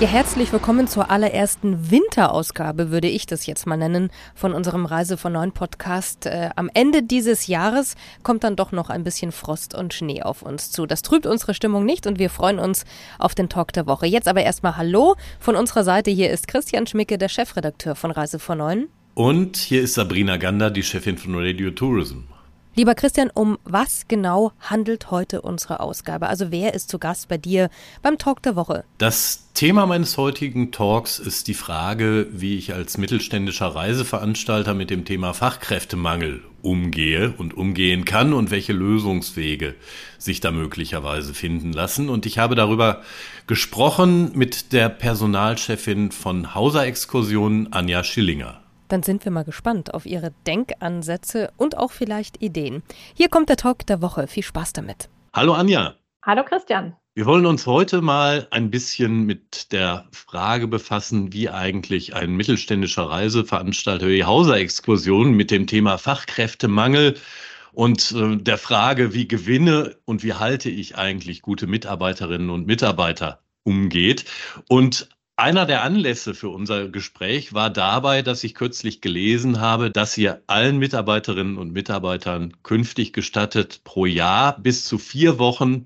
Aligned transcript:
Ja, 0.00 0.06
herzlich 0.06 0.52
willkommen 0.52 0.86
zur 0.86 1.10
allerersten 1.10 1.90
Winterausgabe, 1.90 2.92
würde 2.92 3.08
ich 3.08 3.26
das 3.26 3.46
jetzt 3.46 3.66
mal 3.66 3.76
nennen, 3.76 4.10
von 4.36 4.54
unserem 4.54 4.86
Reise 4.86 5.16
von 5.16 5.32
neuen 5.32 5.50
Podcast. 5.50 6.26
Äh, 6.26 6.50
am 6.54 6.70
Ende 6.72 7.02
dieses 7.02 7.48
Jahres 7.48 7.96
kommt 8.22 8.44
dann 8.44 8.54
doch 8.54 8.70
noch 8.70 8.90
ein 8.90 9.02
bisschen 9.02 9.32
Frost 9.32 9.74
und 9.74 9.92
Schnee 9.92 10.22
auf 10.22 10.42
uns 10.42 10.70
zu. 10.70 10.86
Das 10.86 11.02
trübt 11.02 11.26
unsere 11.26 11.52
Stimmung 11.52 11.84
nicht 11.84 12.06
und 12.06 12.20
wir 12.20 12.30
freuen 12.30 12.60
uns 12.60 12.84
auf 13.18 13.34
den 13.34 13.48
Talk 13.48 13.72
der 13.72 13.88
Woche. 13.88 14.06
Jetzt 14.06 14.28
aber 14.28 14.44
erstmal 14.44 14.76
Hallo 14.76 15.16
von 15.40 15.56
unserer 15.56 15.82
Seite. 15.82 16.12
Hier 16.12 16.30
ist 16.30 16.46
Christian 16.46 16.86
Schmicke, 16.86 17.18
der 17.18 17.28
Chefredakteur 17.28 17.96
von 17.96 18.12
Reise 18.12 18.38
von 18.38 18.58
Neuen. 18.58 18.86
Und 19.14 19.56
hier 19.56 19.82
ist 19.82 19.94
Sabrina 19.94 20.36
Gander, 20.36 20.70
die 20.70 20.84
Chefin 20.84 21.18
von 21.18 21.34
Radio 21.34 21.72
Tourism. 21.72 22.18
Lieber 22.78 22.94
Christian, 22.94 23.28
um 23.34 23.58
was 23.64 24.06
genau 24.06 24.52
handelt 24.60 25.10
heute 25.10 25.42
unsere 25.42 25.80
Ausgabe? 25.80 26.28
Also 26.28 26.52
wer 26.52 26.74
ist 26.74 26.88
zu 26.88 27.00
Gast 27.00 27.26
bei 27.26 27.36
dir 27.36 27.70
beim 28.02 28.18
Talk 28.18 28.40
der 28.40 28.54
Woche? 28.54 28.84
Das 28.98 29.48
Thema 29.52 29.84
meines 29.86 30.16
heutigen 30.16 30.70
Talks 30.70 31.18
ist 31.18 31.48
die 31.48 31.54
Frage, 31.54 32.28
wie 32.30 32.56
ich 32.56 32.74
als 32.74 32.96
mittelständischer 32.96 33.66
Reiseveranstalter 33.66 34.74
mit 34.74 34.90
dem 34.90 35.04
Thema 35.04 35.34
Fachkräftemangel 35.34 36.44
umgehe 36.62 37.34
und 37.36 37.52
umgehen 37.56 38.04
kann 38.04 38.32
und 38.32 38.52
welche 38.52 38.74
Lösungswege 38.74 39.74
sich 40.16 40.38
da 40.38 40.52
möglicherweise 40.52 41.34
finden 41.34 41.72
lassen. 41.72 42.08
Und 42.08 42.26
ich 42.26 42.38
habe 42.38 42.54
darüber 42.54 43.02
gesprochen 43.48 44.30
mit 44.36 44.72
der 44.72 44.88
Personalchefin 44.88 46.12
von 46.12 46.54
Hauser 46.54 46.86
Exkursionen, 46.86 47.72
Anja 47.72 48.04
Schillinger. 48.04 48.60
Dann 48.88 49.02
sind 49.02 49.24
wir 49.24 49.32
mal 49.32 49.44
gespannt 49.44 49.94
auf 49.94 50.06
Ihre 50.06 50.32
Denkansätze 50.46 51.50
und 51.56 51.76
auch 51.76 51.92
vielleicht 51.92 52.42
Ideen. 52.42 52.82
Hier 53.14 53.28
kommt 53.28 53.48
der 53.48 53.56
Talk 53.56 53.86
der 53.86 54.02
Woche. 54.02 54.26
Viel 54.26 54.42
Spaß 54.42 54.72
damit. 54.72 55.08
Hallo 55.34 55.52
Anja. 55.52 55.94
Hallo 56.24 56.42
Christian. 56.44 56.96
Wir 57.14 57.26
wollen 57.26 57.46
uns 57.46 57.66
heute 57.66 58.00
mal 58.00 58.46
ein 58.50 58.70
bisschen 58.70 59.26
mit 59.26 59.72
der 59.72 60.06
Frage 60.12 60.68
befassen, 60.68 61.32
wie 61.32 61.50
eigentlich 61.50 62.14
ein 62.14 62.36
mittelständischer 62.36 63.10
Reiseveranstalter 63.10 64.06
wie 64.08 64.24
Hauser 64.24 64.56
Exkursionen 64.56 65.34
mit 65.34 65.50
dem 65.50 65.66
Thema 65.66 65.98
Fachkräftemangel 65.98 67.16
und 67.72 68.12
äh, 68.12 68.36
der 68.36 68.58
Frage, 68.58 69.14
wie 69.14 69.26
gewinne 69.26 69.96
und 70.04 70.22
wie 70.22 70.34
halte 70.34 70.70
ich 70.70 70.96
eigentlich 70.96 71.42
gute 71.42 71.66
Mitarbeiterinnen 71.66 72.50
und 72.50 72.66
Mitarbeiter 72.66 73.42
umgeht. 73.64 74.24
Und 74.68 75.08
einer 75.38 75.66
der 75.66 75.82
Anlässe 75.82 76.34
für 76.34 76.48
unser 76.48 76.88
Gespräch 76.88 77.52
war 77.54 77.70
dabei, 77.70 78.22
dass 78.22 78.42
ich 78.42 78.54
kürzlich 78.54 79.00
gelesen 79.00 79.60
habe, 79.60 79.90
dass 79.90 80.18
ihr 80.18 80.42
allen 80.48 80.78
Mitarbeiterinnen 80.78 81.58
und 81.58 81.72
Mitarbeitern 81.72 82.54
künftig 82.64 83.12
gestattet, 83.12 83.82
pro 83.84 84.04
Jahr 84.04 84.58
bis 84.58 84.84
zu 84.84 84.98
vier 84.98 85.38
Wochen 85.38 85.84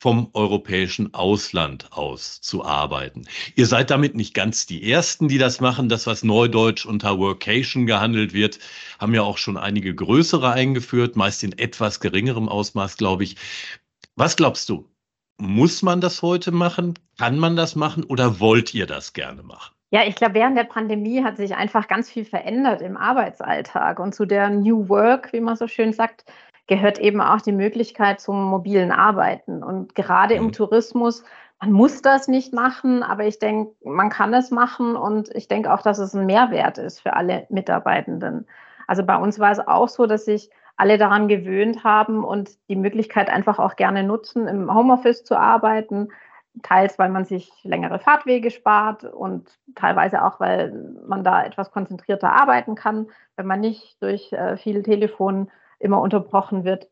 vom 0.00 0.30
europäischen 0.32 1.12
Ausland 1.12 1.92
aus 1.92 2.40
zu 2.40 2.64
arbeiten. 2.64 3.24
Ihr 3.56 3.66
seid 3.66 3.90
damit 3.90 4.14
nicht 4.14 4.32
ganz 4.32 4.66
die 4.66 4.88
Ersten, 4.88 5.26
die 5.26 5.38
das 5.38 5.60
machen. 5.60 5.88
Das, 5.88 6.06
was 6.06 6.22
neudeutsch 6.22 6.86
unter 6.86 7.18
Workation 7.18 7.86
gehandelt 7.86 8.32
wird, 8.32 8.60
haben 9.00 9.14
ja 9.14 9.22
auch 9.22 9.38
schon 9.38 9.56
einige 9.56 9.92
größere 9.92 10.52
eingeführt, 10.52 11.16
meist 11.16 11.42
in 11.42 11.58
etwas 11.58 11.98
geringerem 11.98 12.48
Ausmaß, 12.48 12.96
glaube 12.96 13.24
ich. 13.24 13.36
Was 14.14 14.36
glaubst 14.36 14.68
du? 14.68 14.91
Muss 15.38 15.82
man 15.82 16.00
das 16.00 16.22
heute 16.22 16.52
machen? 16.52 16.94
Kann 17.18 17.38
man 17.38 17.56
das 17.56 17.76
machen 17.76 18.04
oder 18.04 18.40
wollt 18.40 18.74
ihr 18.74 18.86
das 18.86 19.12
gerne 19.12 19.42
machen? 19.42 19.74
Ja, 19.90 20.04
ich 20.06 20.14
glaube, 20.14 20.34
während 20.34 20.56
der 20.56 20.64
Pandemie 20.64 21.22
hat 21.22 21.36
sich 21.36 21.54
einfach 21.54 21.86
ganz 21.86 22.10
viel 22.10 22.24
verändert 22.24 22.80
im 22.80 22.96
Arbeitsalltag. 22.96 23.98
Und 23.98 24.14
zu 24.14 24.24
der 24.24 24.48
New 24.48 24.88
Work, 24.88 25.32
wie 25.34 25.40
man 25.40 25.56
so 25.56 25.68
schön 25.68 25.92
sagt, 25.92 26.24
gehört 26.66 26.98
eben 26.98 27.20
auch 27.20 27.42
die 27.42 27.52
Möglichkeit 27.52 28.20
zum 28.20 28.42
mobilen 28.42 28.90
Arbeiten. 28.90 29.62
Und 29.62 29.94
gerade 29.94 30.36
mhm. 30.38 30.46
im 30.46 30.52
Tourismus, 30.52 31.24
man 31.60 31.72
muss 31.72 32.00
das 32.00 32.26
nicht 32.26 32.54
machen, 32.54 33.02
aber 33.02 33.26
ich 33.26 33.38
denke, 33.38 33.72
man 33.84 34.08
kann 34.08 34.32
es 34.32 34.50
machen 34.50 34.96
und 34.96 35.28
ich 35.34 35.48
denke 35.48 35.72
auch, 35.72 35.82
dass 35.82 35.98
es 35.98 36.14
ein 36.14 36.26
Mehrwert 36.26 36.78
ist 36.78 37.00
für 37.00 37.12
alle 37.12 37.46
Mitarbeitenden. 37.50 38.46
Also 38.86 39.04
bei 39.04 39.16
uns 39.16 39.38
war 39.38 39.52
es 39.52 39.60
auch 39.60 39.88
so, 39.88 40.06
dass 40.06 40.26
ich 40.26 40.50
alle 40.82 40.98
daran 40.98 41.28
gewöhnt 41.28 41.84
haben 41.84 42.24
und 42.24 42.50
die 42.68 42.74
Möglichkeit 42.74 43.30
einfach 43.30 43.60
auch 43.60 43.76
gerne 43.76 44.02
nutzen, 44.02 44.48
im 44.48 44.74
Homeoffice 44.74 45.22
zu 45.22 45.38
arbeiten. 45.38 46.08
Teils, 46.64 46.98
weil 46.98 47.08
man 47.08 47.24
sich 47.24 47.52
längere 47.62 48.00
Fahrtwege 48.00 48.50
spart 48.50 49.04
und 49.04 49.48
teilweise 49.76 50.24
auch, 50.24 50.40
weil 50.40 50.72
man 51.06 51.22
da 51.22 51.44
etwas 51.44 51.70
konzentrierter 51.70 52.32
arbeiten 52.32 52.74
kann, 52.74 53.06
wenn 53.36 53.46
man 53.46 53.60
nicht 53.60 54.02
durch 54.02 54.32
äh, 54.32 54.56
viel 54.56 54.82
Telefon 54.82 55.52
immer 55.78 56.00
unterbrochen 56.00 56.64
wird. 56.64 56.88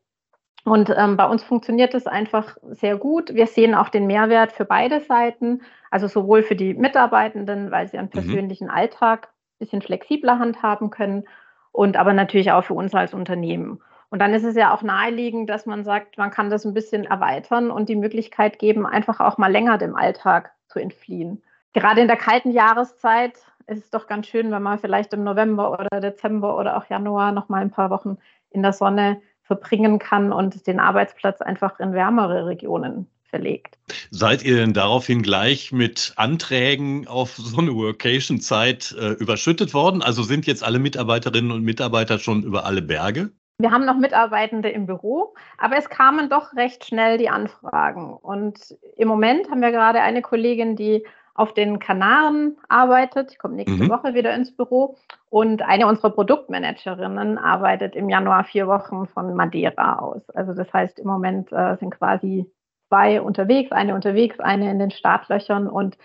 Und 0.63 0.89
ähm, 0.95 1.17
bei 1.17 1.27
uns 1.27 1.43
funktioniert 1.43 1.93
es 1.93 2.07
einfach 2.07 2.57
sehr 2.69 2.95
gut. 2.95 3.35
Wir 3.35 3.45
sehen 3.45 3.75
auch 3.75 3.89
den 3.89 4.07
Mehrwert 4.07 4.53
für 4.53 4.65
beide 4.65 5.01
Seiten, 5.01 5.63
also 5.89 6.07
sowohl 6.07 6.43
für 6.43 6.55
die 6.55 6.73
Mitarbeitenden, 6.73 7.71
weil 7.71 7.89
sie 7.89 7.97
ihren 7.97 8.05
mhm. 8.05 8.11
persönlichen 8.11 8.67
mhm. 8.67 8.73
Alltag 8.73 9.27
ein 9.27 9.59
bisschen 9.59 9.81
flexibler 9.81 10.39
handhaben 10.39 10.91
können 10.91 11.25
und 11.71 11.97
aber 11.97 12.13
natürlich 12.13 12.51
auch 12.51 12.63
für 12.63 12.73
uns 12.73 12.93
als 12.93 13.13
Unternehmen. 13.13 13.81
Und 14.09 14.19
dann 14.19 14.33
ist 14.33 14.43
es 14.43 14.55
ja 14.55 14.73
auch 14.73 14.81
naheliegend, 14.81 15.49
dass 15.49 15.65
man 15.65 15.85
sagt, 15.85 16.17
man 16.17 16.31
kann 16.31 16.49
das 16.49 16.65
ein 16.65 16.73
bisschen 16.73 17.05
erweitern 17.05 17.71
und 17.71 17.87
die 17.87 17.95
Möglichkeit 17.95 18.59
geben, 18.59 18.85
einfach 18.85 19.21
auch 19.21 19.37
mal 19.37 19.51
länger 19.51 19.77
dem 19.77 19.95
Alltag 19.95 20.51
zu 20.67 20.79
entfliehen. 20.79 21.41
Gerade 21.73 22.01
in 22.01 22.07
der 22.07 22.17
kalten 22.17 22.51
Jahreszeit 22.51 23.37
ist 23.67 23.85
es 23.85 23.89
doch 23.89 24.07
ganz 24.07 24.27
schön, 24.27 24.51
wenn 24.51 24.61
man 24.61 24.79
vielleicht 24.79 25.13
im 25.13 25.23
November 25.23 25.71
oder 25.71 26.01
Dezember 26.01 26.57
oder 26.57 26.75
auch 26.75 26.89
Januar 26.89 27.31
noch 27.31 27.47
mal 27.47 27.61
ein 27.61 27.71
paar 27.71 27.89
Wochen 27.89 28.17
in 28.49 28.63
der 28.63 28.73
Sonne 28.73 29.21
verbringen 29.43 29.97
kann 29.97 30.33
und 30.33 30.67
den 30.67 30.81
Arbeitsplatz 30.81 31.41
einfach 31.41 31.79
in 31.79 31.93
wärmere 31.93 32.45
Regionen 32.47 33.07
verlegt. 33.31 33.79
Seid 34.11 34.43
ihr 34.43 34.57
denn 34.57 34.73
daraufhin 34.73 35.23
gleich 35.23 35.71
mit 35.71 36.13
Anträgen 36.17 37.07
auf 37.07 37.31
so 37.35 37.59
eine 37.59 37.73
Workation-Zeit 37.73 38.95
äh, 38.99 39.13
überschüttet 39.13 39.73
worden? 39.73 40.03
Also 40.03 40.21
sind 40.21 40.45
jetzt 40.45 40.63
alle 40.63 40.77
Mitarbeiterinnen 40.77 41.51
und 41.51 41.63
Mitarbeiter 41.63 42.19
schon 42.19 42.43
über 42.43 42.65
alle 42.65 42.83
Berge? 42.83 43.31
Wir 43.57 43.71
haben 43.71 43.85
noch 43.85 43.97
Mitarbeitende 43.97 44.69
im 44.69 44.85
Büro, 44.85 45.35
aber 45.57 45.77
es 45.77 45.89
kamen 45.89 46.29
doch 46.29 46.53
recht 46.55 46.85
schnell 46.85 47.17
die 47.17 47.29
Anfragen. 47.29 48.13
Und 48.13 48.75
im 48.97 49.07
Moment 49.07 49.49
haben 49.49 49.61
wir 49.61 49.71
gerade 49.71 50.01
eine 50.01 50.21
Kollegin, 50.21 50.75
die 50.75 51.05
auf 51.33 51.53
den 51.53 51.79
Kanaren 51.79 52.57
arbeitet. 52.69 53.31
Die 53.31 53.35
kommt 53.37 53.55
nächste 53.55 53.83
mhm. 53.83 53.89
Woche 53.89 54.13
wieder 54.13 54.33
ins 54.35 54.55
Büro. 54.55 54.97
Und 55.29 55.61
eine 55.61 55.87
unserer 55.87 56.09
Produktmanagerinnen 56.09 57.37
arbeitet 57.37 57.95
im 57.95 58.09
Januar 58.09 58.43
vier 58.43 58.67
Wochen 58.67 59.05
von 59.07 59.35
Madeira 59.35 59.99
aus. 59.99 60.29
Also 60.31 60.53
das 60.53 60.71
heißt, 60.73 60.99
im 60.99 61.07
Moment 61.07 61.51
äh, 61.51 61.77
sind 61.77 61.91
quasi 61.91 62.51
zwei 62.91 63.21
unterwegs, 63.21 63.71
eine 63.71 63.95
unterwegs, 63.95 64.39
eine 64.39 64.69
in 64.69 64.79
den 64.79 64.91
Startlöchern 64.91 65.67
und 65.67 65.97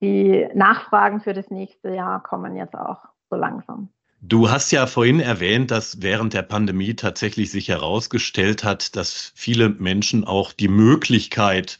die 0.00 0.48
Nachfragen 0.54 1.20
für 1.20 1.34
das 1.34 1.50
nächste 1.50 1.90
Jahr 1.90 2.22
kommen 2.22 2.56
jetzt 2.56 2.74
auch 2.74 3.04
so 3.28 3.36
langsam. 3.36 3.90
Du 4.22 4.50
hast 4.50 4.70
ja 4.70 4.86
vorhin 4.86 5.20
erwähnt, 5.20 5.70
dass 5.70 6.02
während 6.02 6.32
der 6.32 6.42
Pandemie 6.42 6.94
tatsächlich 6.94 7.50
sich 7.50 7.68
herausgestellt 7.68 8.64
hat, 8.64 8.96
dass 8.96 9.32
viele 9.34 9.68
Menschen 9.68 10.24
auch 10.24 10.52
die 10.52 10.68
Möglichkeit, 10.68 11.78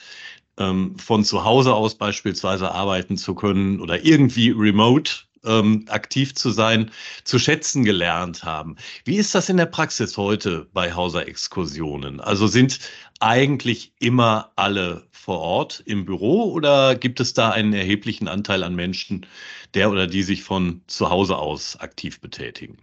ähm, 0.59 0.97
von 0.98 1.25
zu 1.25 1.44
Hause 1.44 1.75
aus 1.75 1.94
beispielsweise 1.94 2.72
arbeiten 2.72 3.16
zu 3.16 3.34
können 3.34 3.81
oder 3.81 4.04
irgendwie 4.04 4.50
remote 4.50 5.12
ähm, 5.44 5.84
aktiv 5.88 6.34
zu 6.34 6.50
sein, 6.50 6.90
zu 7.24 7.38
schätzen 7.38 7.84
gelernt 7.84 8.44
haben. 8.44 8.76
Wie 9.04 9.16
ist 9.16 9.34
das 9.34 9.48
in 9.48 9.56
der 9.56 9.66
Praxis 9.66 10.16
heute 10.16 10.66
bei 10.72 10.92
Hauser 10.92 11.26
Exkursionen? 11.26 12.20
Also 12.20 12.46
sind 12.46 12.78
eigentlich 13.20 13.92
immer 13.98 14.52
alle 14.56 15.06
vor 15.12 15.41
Ort 15.41 15.82
im 15.86 16.04
Büro 16.04 16.53
oder 16.53 16.94
gibt 16.94 17.20
es 17.20 17.34
da 17.34 17.50
einen 17.50 17.72
erheblichen 17.72 18.28
Anteil 18.28 18.65
an 18.65 18.74
Menschen, 18.74 19.26
der 19.74 19.91
oder 19.91 20.06
die 20.06 20.22
sich 20.22 20.42
von 20.42 20.82
zu 20.86 21.10
Hause 21.10 21.36
aus 21.36 21.78
aktiv 21.80 22.20
betätigen? 22.20 22.78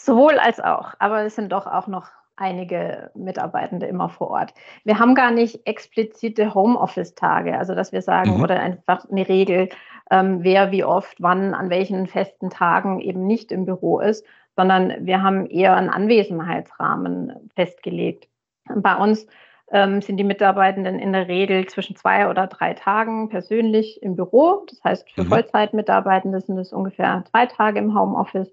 Sowohl 0.00 0.38
als 0.38 0.60
auch, 0.60 0.94
aber 0.98 1.24
es 1.24 1.34
sind 1.34 1.52
doch 1.52 1.66
auch 1.66 1.86
noch 1.86 2.08
einige 2.36 3.10
Mitarbeitende 3.14 3.86
immer 3.86 4.08
vor 4.08 4.30
Ort. 4.30 4.54
Wir 4.84 4.98
haben 4.98 5.14
gar 5.14 5.30
nicht 5.30 5.66
explizite 5.66 6.54
Homeoffice-Tage, 6.54 7.56
also 7.56 7.74
dass 7.74 7.92
wir 7.92 8.00
sagen, 8.00 8.36
mhm. 8.36 8.42
oder 8.42 8.58
einfach 8.58 9.04
eine 9.10 9.28
Regel, 9.28 9.68
ähm, 10.10 10.42
wer 10.42 10.72
wie 10.72 10.84
oft, 10.84 11.16
wann, 11.20 11.54
an 11.54 11.70
welchen 11.70 12.06
festen 12.06 12.50
Tagen 12.50 13.00
eben 13.00 13.26
nicht 13.26 13.52
im 13.52 13.64
Büro 13.64 14.00
ist, 14.00 14.24
sondern 14.56 15.06
wir 15.06 15.22
haben 15.22 15.46
eher 15.46 15.76
einen 15.76 15.90
Anwesenheitsrahmen 15.90 17.50
festgelegt. 17.54 18.28
Bei 18.74 18.96
uns 18.96 19.26
ähm, 19.70 20.02
sind 20.02 20.16
die 20.16 20.24
Mitarbeitenden 20.24 20.98
in 20.98 21.12
der 21.12 21.28
Regel 21.28 21.66
zwischen 21.66 21.96
zwei 21.96 22.28
oder 22.28 22.46
drei 22.46 22.74
Tagen 22.74 23.28
persönlich 23.28 24.02
im 24.02 24.16
Büro. 24.16 24.66
Das 24.68 24.82
heißt, 24.82 25.10
für 25.10 25.24
mhm. 25.24 25.28
Vollzeitmitarbeitende 25.28 26.40
sind 26.40 26.58
es 26.58 26.72
ungefähr 26.72 27.24
drei 27.32 27.46
Tage 27.46 27.78
im 27.78 27.98
Homeoffice, 27.98 28.52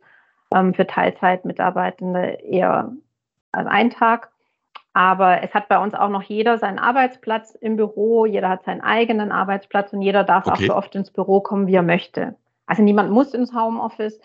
ähm, 0.53 0.73
für 0.73 0.85
Teilzeitmitarbeitende 0.85 2.39
eher 2.43 2.91
also 3.51 3.69
ein 3.69 3.89
Tag. 3.89 4.29
Aber 4.97 5.43
es 5.43 5.53
hat 5.53 5.67
bei 5.67 5.77
uns 5.77 5.93
auch 5.93 6.09
noch 6.09 6.23
jeder 6.23 6.57
seinen 6.57 6.79
Arbeitsplatz 6.79 7.53
im 7.53 7.75
Büro, 7.75 8.25
jeder 8.25 8.49
hat 8.49 8.63
seinen 8.63 8.81
eigenen 8.81 9.31
Arbeitsplatz 9.31 9.93
und 9.93 10.01
jeder 10.01 10.23
darf 10.23 10.47
okay. 10.47 10.63
auch 10.63 10.67
so 10.69 10.75
oft 10.75 10.95
ins 10.95 11.11
Büro 11.11 11.39
kommen, 11.39 11.67
wie 11.67 11.75
er 11.75 11.83
möchte. 11.83 12.35
Also 12.65 12.81
niemand 12.81 13.11
muss 13.11 13.35
ins 13.35 13.53
Homeoffice. 13.53 14.19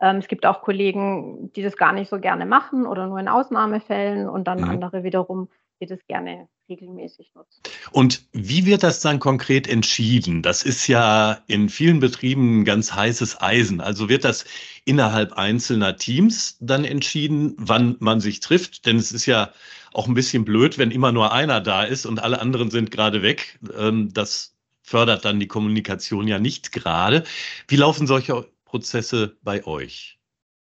Ähm, 0.00 0.16
es 0.16 0.26
gibt 0.26 0.44
auch 0.44 0.62
Kollegen, 0.62 1.52
die 1.52 1.62
das 1.62 1.76
gar 1.76 1.92
nicht 1.92 2.10
so 2.10 2.18
gerne 2.18 2.44
machen 2.44 2.86
oder 2.86 3.06
nur 3.06 3.20
in 3.20 3.28
Ausnahmefällen 3.28 4.28
und 4.28 4.48
dann 4.48 4.62
mhm. 4.62 4.68
andere 4.70 5.04
wiederum, 5.04 5.48
die 5.80 5.86
das 5.86 6.04
gerne 6.08 6.48
regelmäßig 6.68 7.30
nutzen. 7.36 7.62
Und 7.92 8.26
wie 8.32 8.66
wird 8.66 8.82
das 8.82 8.98
dann 8.98 9.20
konkret 9.20 9.68
entschieden? 9.68 10.42
Das 10.42 10.64
ist 10.64 10.88
ja 10.88 11.38
in 11.46 11.68
vielen 11.68 12.00
Betrieben 12.00 12.62
ein 12.62 12.64
ganz 12.64 12.92
heißes 12.92 13.40
Eisen. 13.40 13.80
Also 13.80 14.08
wird 14.08 14.24
das 14.24 14.44
innerhalb 14.86 15.34
einzelner 15.34 15.96
Teams 15.96 16.56
dann 16.60 16.84
entschieden, 16.84 17.54
wann 17.58 17.94
man 18.00 18.18
sich 18.18 18.40
trifft? 18.40 18.86
Denn 18.86 18.96
es 18.96 19.12
ist 19.12 19.26
ja 19.26 19.50
auch 19.92 20.08
ein 20.08 20.14
bisschen 20.14 20.44
blöd, 20.44 20.78
wenn 20.78 20.90
immer 20.90 21.12
nur 21.12 21.32
einer 21.32 21.60
da 21.60 21.84
ist 21.84 22.06
und 22.06 22.22
alle 22.22 22.40
anderen 22.40 22.70
sind 22.70 22.90
gerade 22.90 23.22
weg. 23.22 23.58
Ähm, 23.78 24.12
das 24.12 24.54
fördert 24.82 25.24
dann 25.24 25.40
die 25.40 25.48
Kommunikation 25.48 26.28
ja 26.28 26.38
nicht 26.38 26.72
gerade. 26.72 27.24
Wie 27.68 27.76
laufen 27.76 28.06
solche 28.06 28.46
Prozesse 28.64 29.36
bei 29.42 29.64
euch? 29.66 30.16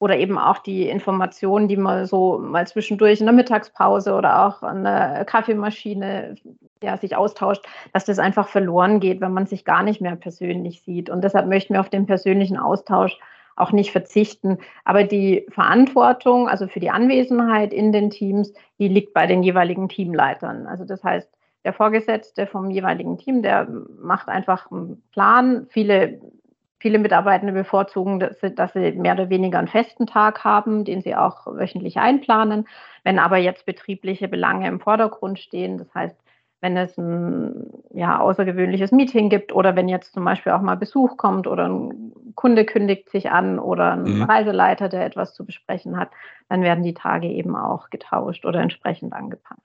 oder 0.00 0.16
eben 0.16 0.36
auch 0.36 0.58
die 0.58 0.88
Informationen, 0.88 1.68
die 1.68 1.76
man 1.76 2.06
so 2.06 2.38
mal 2.38 2.66
zwischendurch 2.66 3.20
in 3.20 3.26
der 3.26 3.34
Mittagspause 3.34 4.14
oder 4.14 4.46
auch 4.46 4.64
an 4.64 4.82
der 4.82 5.24
Kaffeemaschine 5.24 6.34
ja, 6.82 6.96
sich 6.96 7.16
austauscht, 7.16 7.64
dass 7.92 8.04
das 8.04 8.18
einfach 8.18 8.48
verloren 8.48 9.00
geht, 9.00 9.20
wenn 9.20 9.32
man 9.32 9.46
sich 9.46 9.64
gar 9.64 9.82
nicht 9.82 10.00
mehr 10.00 10.16
persönlich 10.16 10.82
sieht. 10.82 11.10
Und 11.10 11.22
deshalb 11.22 11.48
möchten 11.48 11.74
wir 11.74 11.80
auf 11.80 11.90
den 11.90 12.06
persönlichen 12.06 12.58
Austausch 12.58 13.18
auch 13.56 13.72
nicht 13.72 13.92
verzichten. 13.92 14.58
Aber 14.84 15.04
die 15.04 15.46
Verantwortung, 15.50 16.48
also 16.48 16.68
für 16.68 16.80
die 16.80 16.90
Anwesenheit 16.90 17.72
in 17.72 17.92
den 17.92 18.10
Teams, 18.10 18.52
die 18.78 18.88
liegt 18.88 19.14
bei 19.14 19.26
den 19.26 19.42
jeweiligen 19.42 19.88
Teamleitern. 19.88 20.66
Also 20.66 20.84
das 20.84 21.04
heißt, 21.04 21.28
der 21.64 21.72
Vorgesetzte 21.72 22.46
vom 22.46 22.70
jeweiligen 22.70 23.18
Team, 23.18 23.42
der 23.42 23.68
macht 24.00 24.28
einfach 24.28 24.70
einen 24.70 25.02
Plan. 25.12 25.66
Viele, 25.70 26.20
viele 26.78 26.98
Mitarbeitende 26.98 27.52
bevorzugen, 27.52 28.18
dass 28.18 28.40
sie, 28.40 28.54
dass 28.54 28.72
sie 28.72 28.92
mehr 28.92 29.14
oder 29.14 29.30
weniger 29.30 29.58
einen 29.58 29.68
festen 29.68 30.06
Tag 30.06 30.42
haben, 30.42 30.84
den 30.84 31.02
sie 31.02 31.14
auch 31.14 31.46
wöchentlich 31.46 31.98
einplanen. 31.98 32.66
Wenn 33.04 33.18
aber 33.18 33.36
jetzt 33.36 33.64
betriebliche 33.64 34.28
Belange 34.28 34.66
im 34.66 34.80
Vordergrund 34.80 35.38
stehen, 35.38 35.78
das 35.78 35.94
heißt, 35.94 36.16
wenn 36.62 36.76
es 36.76 36.96
ein 36.96 37.70
ja, 37.92 38.20
außergewöhnliches 38.20 38.92
Meeting 38.92 39.28
gibt 39.28 39.52
oder 39.52 39.76
wenn 39.76 39.88
jetzt 39.88 40.14
zum 40.14 40.24
Beispiel 40.24 40.52
auch 40.52 40.62
mal 40.62 40.76
Besuch 40.76 41.16
kommt 41.16 41.46
oder 41.46 41.68
ein 41.68 42.12
Kunde 42.36 42.64
kündigt 42.64 43.10
sich 43.10 43.30
an 43.30 43.58
oder 43.58 43.92
ein 43.92 44.04
mhm. 44.04 44.22
Reiseleiter, 44.22 44.88
der 44.88 45.04
etwas 45.04 45.34
zu 45.34 45.44
besprechen 45.44 45.98
hat, 45.98 46.10
dann 46.48 46.62
werden 46.62 46.84
die 46.84 46.94
Tage 46.94 47.26
eben 47.26 47.56
auch 47.56 47.90
getauscht 47.90 48.46
oder 48.46 48.60
entsprechend 48.60 49.12
angepasst. 49.12 49.60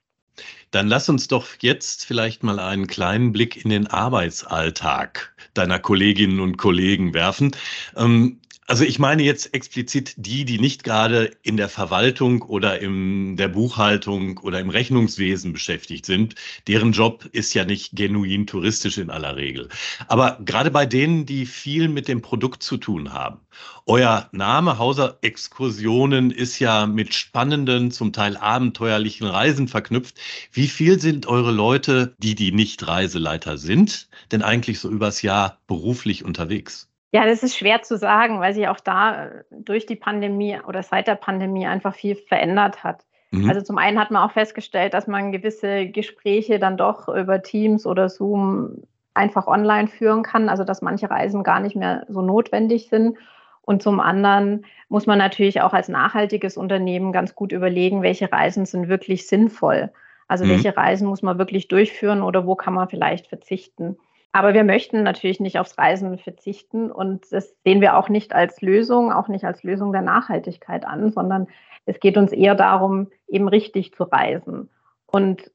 Dann 0.70 0.88
lass 0.88 1.08
uns 1.08 1.28
doch 1.28 1.46
jetzt 1.60 2.04
vielleicht 2.04 2.42
mal 2.42 2.58
einen 2.58 2.88
kleinen 2.88 3.32
Blick 3.32 3.64
in 3.64 3.70
den 3.70 3.86
Arbeitsalltag 3.86 5.34
deiner 5.54 5.78
Kolleginnen 5.78 6.40
und 6.40 6.58
Kollegen 6.58 7.14
werfen. 7.14 7.52
Ähm, 7.96 8.40
also 8.68 8.84
ich 8.84 8.98
meine 8.98 9.22
jetzt 9.22 9.54
explizit 9.54 10.12
die, 10.18 10.44
die 10.44 10.58
nicht 10.58 10.84
gerade 10.84 11.34
in 11.42 11.56
der 11.56 11.70
Verwaltung 11.70 12.42
oder 12.42 12.78
in 12.80 13.38
der 13.38 13.48
Buchhaltung 13.48 14.36
oder 14.38 14.60
im 14.60 14.68
Rechnungswesen 14.68 15.54
beschäftigt 15.54 16.04
sind. 16.04 16.34
Deren 16.66 16.92
Job 16.92 17.24
ist 17.32 17.54
ja 17.54 17.64
nicht 17.64 17.96
genuin 17.96 18.46
touristisch 18.46 18.98
in 18.98 19.08
aller 19.08 19.36
Regel. 19.36 19.70
Aber 20.06 20.38
gerade 20.44 20.70
bei 20.70 20.84
denen, 20.84 21.24
die 21.24 21.46
viel 21.46 21.88
mit 21.88 22.08
dem 22.08 22.20
Produkt 22.20 22.62
zu 22.62 22.76
tun 22.76 23.14
haben. 23.14 23.40
Euer 23.86 24.28
Name 24.32 24.76
Hauser 24.76 25.16
Exkursionen 25.22 26.30
ist 26.30 26.58
ja 26.58 26.86
mit 26.86 27.14
spannenden, 27.14 27.90
zum 27.90 28.12
Teil 28.12 28.36
abenteuerlichen 28.36 29.26
Reisen 29.26 29.68
verknüpft. 29.68 30.20
Wie 30.52 30.68
viel 30.68 31.00
sind 31.00 31.26
eure 31.26 31.52
Leute, 31.52 32.14
die 32.18 32.34
die 32.34 32.52
nicht 32.52 32.86
Reiseleiter 32.86 33.56
sind, 33.56 34.10
denn 34.30 34.42
eigentlich 34.42 34.78
so 34.78 34.90
übers 34.90 35.22
Jahr 35.22 35.58
beruflich 35.66 36.22
unterwegs? 36.22 36.88
Ja, 37.10 37.24
das 37.24 37.42
ist 37.42 37.56
schwer 37.56 37.82
zu 37.82 37.96
sagen, 37.96 38.40
weil 38.40 38.52
sich 38.52 38.68
auch 38.68 38.80
da 38.80 39.26
äh, 39.26 39.44
durch 39.50 39.86
die 39.86 39.96
Pandemie 39.96 40.58
oder 40.66 40.82
seit 40.82 41.06
der 41.06 41.14
Pandemie 41.14 41.66
einfach 41.66 41.94
viel 41.94 42.16
verändert 42.16 42.84
hat. 42.84 43.04
Mhm. 43.30 43.48
Also 43.48 43.62
zum 43.62 43.78
einen 43.78 43.98
hat 43.98 44.10
man 44.10 44.22
auch 44.22 44.32
festgestellt, 44.32 44.94
dass 44.94 45.06
man 45.06 45.32
gewisse 45.32 45.86
Gespräche 45.86 46.58
dann 46.58 46.76
doch 46.76 47.08
über 47.08 47.42
Teams 47.42 47.86
oder 47.86 48.08
Zoom 48.08 48.82
einfach 49.14 49.46
online 49.46 49.88
führen 49.88 50.22
kann, 50.22 50.48
also 50.48 50.64
dass 50.64 50.82
manche 50.82 51.10
Reisen 51.10 51.42
gar 51.42 51.60
nicht 51.60 51.76
mehr 51.76 52.06
so 52.08 52.22
notwendig 52.22 52.88
sind. 52.88 53.16
Und 53.62 53.82
zum 53.82 54.00
anderen 54.00 54.64
muss 54.88 55.06
man 55.06 55.18
natürlich 55.18 55.60
auch 55.60 55.74
als 55.74 55.88
nachhaltiges 55.88 56.56
Unternehmen 56.56 57.12
ganz 57.12 57.34
gut 57.34 57.52
überlegen, 57.52 58.02
welche 58.02 58.32
Reisen 58.32 58.64
sind 58.64 58.88
wirklich 58.88 59.26
sinnvoll. 59.26 59.90
Also 60.26 60.44
mhm. 60.44 60.50
welche 60.50 60.76
Reisen 60.76 61.08
muss 61.08 61.22
man 61.22 61.38
wirklich 61.38 61.68
durchführen 61.68 62.22
oder 62.22 62.46
wo 62.46 62.54
kann 62.54 62.74
man 62.74 62.88
vielleicht 62.88 63.26
verzichten. 63.26 63.98
Aber 64.38 64.54
wir 64.54 64.62
möchten 64.62 65.02
natürlich 65.02 65.40
nicht 65.40 65.58
aufs 65.58 65.76
Reisen 65.78 66.16
verzichten 66.16 66.92
und 66.92 67.32
das 67.32 67.56
sehen 67.64 67.80
wir 67.80 67.96
auch 67.96 68.08
nicht 68.08 68.36
als 68.36 68.62
Lösung, 68.62 69.10
auch 69.10 69.26
nicht 69.26 69.44
als 69.44 69.64
Lösung 69.64 69.90
der 69.90 70.02
Nachhaltigkeit 70.02 70.86
an, 70.86 71.10
sondern 71.10 71.48
es 71.86 71.98
geht 71.98 72.16
uns 72.16 72.30
eher 72.30 72.54
darum, 72.54 73.10
eben 73.26 73.48
richtig 73.48 73.94
zu 73.94 74.04
reisen. 74.04 74.70
Und 75.06 75.50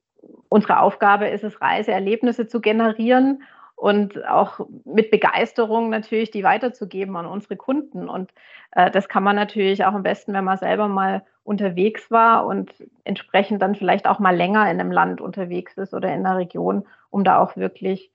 unsere 0.50 0.80
Aufgabe 0.80 1.28
ist 1.28 1.44
es, 1.44 1.62
Reiseerlebnisse 1.62 2.46
zu 2.46 2.60
generieren 2.60 3.44
und 3.74 4.22
auch 4.28 4.60
mit 4.84 5.10
Begeisterung 5.10 5.88
natürlich 5.88 6.30
die 6.30 6.44
weiterzugeben 6.44 7.16
an 7.16 7.24
unsere 7.24 7.56
Kunden. 7.56 8.06
Und 8.06 8.32
äh, 8.72 8.90
das 8.90 9.08
kann 9.08 9.22
man 9.22 9.34
natürlich 9.34 9.86
auch 9.86 9.94
am 9.94 10.02
besten, 10.02 10.34
wenn 10.34 10.44
man 10.44 10.58
selber 10.58 10.88
mal 10.88 11.22
unterwegs 11.42 12.10
war 12.10 12.44
und 12.44 12.70
entsprechend 13.04 13.62
dann 13.62 13.76
vielleicht 13.76 14.06
auch 14.06 14.18
mal 14.18 14.36
länger 14.36 14.70
in 14.70 14.78
einem 14.78 14.92
Land 14.92 15.22
unterwegs 15.22 15.78
ist 15.78 15.94
oder 15.94 16.12
in 16.12 16.26
einer 16.26 16.36
Region, 16.36 16.84
um 17.08 17.24
da 17.24 17.38
auch 17.38 17.56
wirklich 17.56 18.10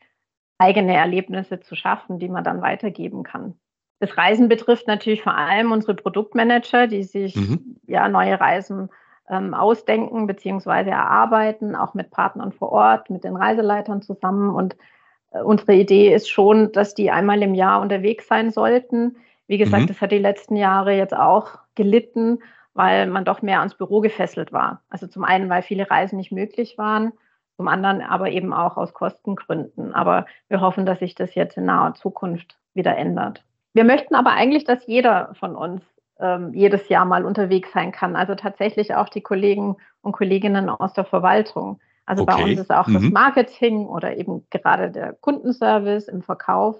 eigene 0.59 0.95
Erlebnisse 0.95 1.59
zu 1.61 1.75
schaffen, 1.75 2.19
die 2.19 2.29
man 2.29 2.43
dann 2.43 2.61
weitergeben 2.61 3.23
kann. 3.23 3.55
Das 3.99 4.17
Reisen 4.17 4.47
betrifft 4.47 4.87
natürlich 4.87 5.23
vor 5.23 5.35
allem 5.35 5.71
unsere 5.71 5.95
Produktmanager, 5.95 6.87
die 6.87 7.03
sich 7.03 7.35
mhm. 7.35 7.77
ja 7.87 8.07
neue 8.07 8.39
Reisen 8.39 8.89
ähm, 9.29 9.53
ausdenken 9.53 10.27
bzw. 10.27 10.89
erarbeiten, 10.89 11.75
auch 11.75 11.93
mit 11.93 12.11
Partnern 12.11 12.51
vor 12.51 12.71
Ort, 12.71 13.09
mit 13.09 13.23
den 13.23 13.35
Reiseleitern 13.35 14.01
zusammen. 14.01 14.53
Und 14.53 14.75
äh, 15.31 15.41
unsere 15.41 15.73
Idee 15.73 16.13
ist 16.13 16.29
schon, 16.29 16.71
dass 16.71 16.93
die 16.93 17.11
einmal 17.11 17.41
im 17.41 17.55
Jahr 17.55 17.81
unterwegs 17.81 18.27
sein 18.27 18.51
sollten. 18.51 19.17
Wie 19.47 19.57
gesagt, 19.57 19.83
mhm. 19.83 19.87
das 19.87 20.01
hat 20.01 20.11
die 20.11 20.19
letzten 20.19 20.55
Jahre 20.55 20.93
jetzt 20.95 21.15
auch 21.15 21.57
gelitten, 21.75 22.39
weil 22.73 23.07
man 23.07 23.25
doch 23.25 23.41
mehr 23.41 23.59
ans 23.59 23.75
Büro 23.75 23.99
gefesselt 23.99 24.53
war. 24.53 24.83
Also 24.89 25.07
zum 25.07 25.23
einen, 25.23 25.49
weil 25.49 25.61
viele 25.61 25.89
Reisen 25.89 26.17
nicht 26.17 26.31
möglich 26.31 26.77
waren 26.77 27.13
zum 27.59 27.67
anderen 27.67 28.01
aber 28.01 28.29
eben 28.29 28.53
auch 28.53 28.77
aus 28.77 28.93
Kostengründen. 28.93 29.93
Aber 29.93 30.25
wir 30.47 30.61
hoffen, 30.61 30.85
dass 30.85 30.99
sich 30.99 31.13
das 31.13 31.35
jetzt 31.35 31.57
in 31.57 31.65
naher 31.65 31.93
Zukunft 31.93 32.57
wieder 32.73 32.95
ändert. 32.95 33.43
Wir 33.73 33.83
möchten 33.83 34.15
aber 34.15 34.31
eigentlich, 34.31 34.63
dass 34.63 34.87
jeder 34.87 35.33
von 35.37 35.57
uns 35.57 35.83
ähm, 36.21 36.53
jedes 36.53 36.87
Jahr 36.87 37.03
mal 37.03 37.25
unterwegs 37.25 37.73
sein 37.73 37.91
kann. 37.91 38.15
Also 38.15 38.35
tatsächlich 38.35 38.95
auch 38.95 39.09
die 39.09 39.19
Kollegen 39.19 39.75
und 39.99 40.13
Kolleginnen 40.13 40.69
aus 40.69 40.93
der 40.93 41.03
Verwaltung. 41.03 41.81
Also 42.05 42.23
okay. 42.23 42.33
bei 42.33 42.43
uns 42.45 42.61
ist 42.61 42.71
auch 42.71 42.87
mhm. 42.87 42.93
das 42.93 43.03
Marketing 43.03 43.87
oder 43.87 44.15
eben 44.15 44.47
gerade 44.51 44.89
der 44.89 45.11
Kundenservice 45.19 46.07
im 46.07 46.21
Verkauf, 46.21 46.77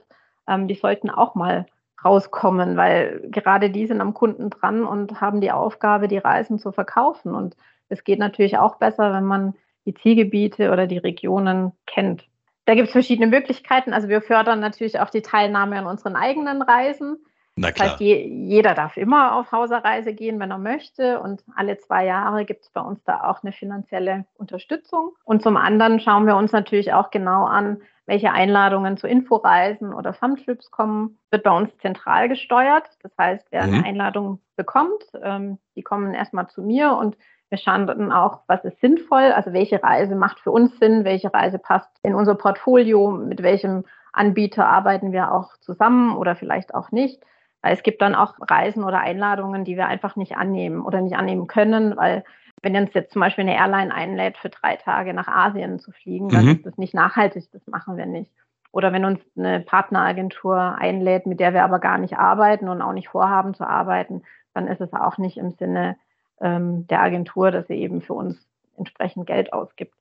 ähm, 0.48 0.70
die 0.70 0.76
sollten 0.76 1.10
auch 1.10 1.36
mal 1.36 1.66
rauskommen, 2.06 2.78
weil 2.78 3.28
gerade 3.32 3.70
die 3.70 3.86
sind 3.86 4.00
am 4.00 4.14
Kunden 4.14 4.50
dran 4.50 4.86
und 4.86 5.20
haben 5.20 5.42
die 5.42 5.52
Aufgabe, 5.52 6.08
die 6.08 6.20
Reisen 6.20 6.58
zu 6.58 6.72
verkaufen. 6.72 7.36
Und 7.36 7.58
es 7.90 8.06
geht 8.06 8.20
natürlich 8.20 8.58
auch 8.58 8.78
besser, 8.78 9.12
wenn 9.12 9.26
man 9.26 9.56
die 9.86 9.94
Zielgebiete 9.94 10.72
oder 10.72 10.88
die 10.88 10.98
Regionen 10.98 11.72
kennt. 11.86 12.24
Da 12.66 12.76
gibt 12.76 12.88
es 12.88 12.92
verschiedene 12.92 13.28
Möglichkeiten. 13.28 13.94
Also 13.94 14.10
wir 14.10 14.22
fördern 14.22 14.60
natürlich 14.60 15.00
auch 15.00 15.10
die 15.10 15.24
Teilnahme 15.24 15.80
an 15.80 15.88
unseren 15.88 16.16
eigenen 16.16 16.62
Reisen. 16.62 17.18
Na 17.56 17.72
klar. 17.72 17.88
Das 17.88 17.94
heißt, 17.94 18.02
je, 18.02 18.26
jeder 18.26 18.74
darf 18.74 18.96
immer 18.96 19.36
auf 19.36 19.52
Hauserreise 19.52 20.14
gehen, 20.14 20.40
wenn 20.40 20.52
er 20.52 20.60
möchte. 20.60 21.20
Und 21.20 21.44
alle 21.56 21.78
zwei 21.78 22.06
Jahre 22.06 22.46
gibt 22.46 22.64
es 22.64 22.70
bei 22.70 22.82
uns 22.82 23.04
da 23.04 23.24
auch 23.24 23.44
eine 23.44 23.52
finanzielle 23.52 24.26
Unterstützung. 24.36 25.12
Und 25.24 25.42
zum 25.42 25.58
anderen 25.58 26.00
schauen 26.00 26.26
wir 26.26 26.36
uns 26.36 26.52
natürlich 26.52 26.94
auch 26.94 27.10
genau 27.12 27.46
an, 27.46 27.82
welche 28.06 28.32
Einladungen 28.32 28.98
zu 28.98 29.08
Inforeisen 29.08 29.94
oder 29.94 30.14
Fun-Trips 30.14 30.72
kommen, 30.72 31.20
wird 31.32 31.44
bei 31.44 31.52
uns 31.52 31.70
zentral 31.78 32.28
gesteuert. 32.28 32.90
Das 33.04 33.12
heißt, 33.18 33.48
wer 33.52 33.68
mhm. 33.68 33.74
eine 33.74 33.86
Einladung 33.86 34.42
bekommt, 34.56 35.04
ähm, 35.22 35.60
die 35.76 35.84
kommen 35.84 36.14
erstmal 36.14 36.48
zu 36.48 36.62
mir 36.62 36.94
und 36.94 37.18
wir 37.50 37.58
schauen 37.58 37.88
dann 37.88 38.12
auch, 38.12 38.42
was 38.48 38.64
ist 38.64 38.80
sinnvoll, 38.80 39.32
also 39.32 39.54
welche 39.54 39.82
Reise 39.82 40.16
macht 40.16 40.40
für 40.40 40.52
uns 40.52 40.78
Sinn, 40.78 41.04
welche 41.04 41.34
Reise 41.34 41.60
passt 41.60 41.90
in 42.04 42.14
unser 42.14 42.36
Portfolio, 42.36 43.12
mit 43.12 43.42
welchem 43.42 43.86
Anbieter 44.14 44.68
arbeiten 44.68 45.12
wir 45.12 45.32
auch 45.32 45.58
zusammen 45.60 46.16
oder 46.16 46.36
vielleicht 46.36 46.74
auch 46.76 46.92
nicht. 46.92 47.22
Weil 47.62 47.74
es 47.74 47.84
gibt 47.84 48.02
dann 48.02 48.16
auch 48.16 48.36
Reisen 48.40 48.84
oder 48.84 49.00
Einladungen, 49.00 49.66
die 49.66 49.76
wir 49.76 49.88
einfach 49.88 50.16
nicht 50.16 50.38
annehmen 50.38 50.82
oder 50.82 51.02
nicht 51.02 51.16
annehmen 51.16 51.48
können, 51.48 51.98
weil 51.98 52.24
wenn 52.62 52.76
uns 52.76 52.94
jetzt 52.94 53.14
zum 53.14 53.22
Beispiel 53.22 53.44
eine 53.44 53.56
Airline 53.56 53.94
einlädt, 53.94 54.38
für 54.38 54.50
drei 54.50 54.76
Tage 54.76 55.14
nach 55.14 55.28
Asien 55.28 55.80
zu 55.80 55.92
fliegen, 55.92 56.30
dann 56.30 56.46
mhm. 56.46 56.52
ist 56.52 56.66
das 56.66 56.78
nicht 56.78 56.94
nachhaltig, 56.94 57.50
das 57.52 57.66
machen 57.68 57.98
wir 57.98 58.06
nicht. 58.06 58.32
Oder 58.72 58.94
wenn 58.94 59.06
uns 59.06 59.20
eine 59.38 59.62
Partneragentur 59.62 60.76
einlädt, 60.78 61.26
mit 61.26 61.40
der 61.40 61.54
wir 61.54 61.64
aber 61.64 61.80
gar 61.80 61.98
nicht 61.98 62.18
arbeiten 62.18 62.70
und 62.70 62.82
auch 62.82 62.94
nicht 62.94 63.10
vorhaben 63.10 63.54
zu 63.54 63.66
arbeiten, 63.66 64.24
dann 64.54 64.68
ist 64.68 64.82
es 64.82 64.94
auch 64.94 65.18
nicht 65.18 65.38
im 65.38 65.52
Sinne 65.52 65.98
ähm, 66.42 66.88
der 66.88 67.02
Agentur, 67.02 67.52
dass 67.52 67.68
sie 67.68 67.76
eben 67.76 68.02
für 68.02 68.14
uns 68.14 68.38
entsprechend 68.78 69.28
Geld 69.28 69.54
ausgibt. 69.54 69.94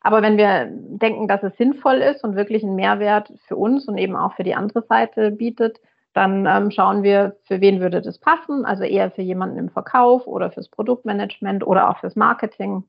Aber 0.00 0.22
wenn 0.22 0.36
wir 0.36 0.68
denken, 0.70 1.26
dass 1.26 1.42
es 1.42 1.56
sinnvoll 1.56 1.96
ist 1.96 2.22
und 2.22 2.36
wirklich 2.36 2.62
einen 2.62 2.76
Mehrwert 2.76 3.32
für 3.48 3.56
uns 3.56 3.88
und 3.88 3.98
eben 3.98 4.14
auch 4.14 4.34
für 4.34 4.44
die 4.44 4.54
andere 4.54 4.82
Seite 4.82 5.32
bietet, 5.32 5.80
dann 6.12 6.46
ähm, 6.46 6.70
schauen 6.70 7.02
wir, 7.02 7.36
für 7.44 7.60
wen 7.60 7.80
würde 7.80 8.00
das 8.00 8.18
passen. 8.18 8.64
Also 8.64 8.84
eher 8.84 9.10
für 9.10 9.22
jemanden 9.22 9.58
im 9.58 9.68
Verkauf 9.68 10.26
oder 10.26 10.50
fürs 10.50 10.68
Produktmanagement 10.68 11.66
oder 11.66 11.90
auch 11.90 11.98
fürs 11.98 12.16
Marketing 12.16 12.84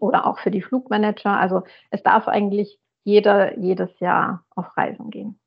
oder 0.00 0.26
auch 0.26 0.38
für 0.38 0.50
die 0.50 0.62
Flugmanager. 0.62 1.38
Also 1.38 1.62
es 1.90 2.02
darf 2.02 2.28
eigentlich 2.28 2.78
jeder 3.04 3.58
jedes 3.58 3.90
Jahr 4.00 4.44
auf 4.54 4.76
Reisen 4.76 5.10
gehen. 5.10 5.38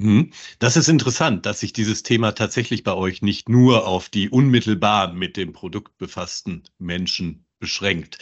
Mhm. 0.00 0.30
Das 0.60 0.76
ist 0.76 0.88
interessant, 0.88 1.44
dass 1.44 1.60
sich 1.60 1.72
dieses 1.72 2.02
Thema 2.04 2.32
tatsächlich 2.32 2.84
bei 2.84 2.94
euch 2.94 3.20
nicht 3.20 3.48
nur 3.48 3.86
auf 3.86 4.08
die 4.08 4.30
unmittelbar 4.30 5.12
mit 5.12 5.36
dem 5.36 5.52
Produkt 5.52 5.98
befassten 5.98 6.62
Menschen 6.78 7.44
beschränkt. 7.58 8.18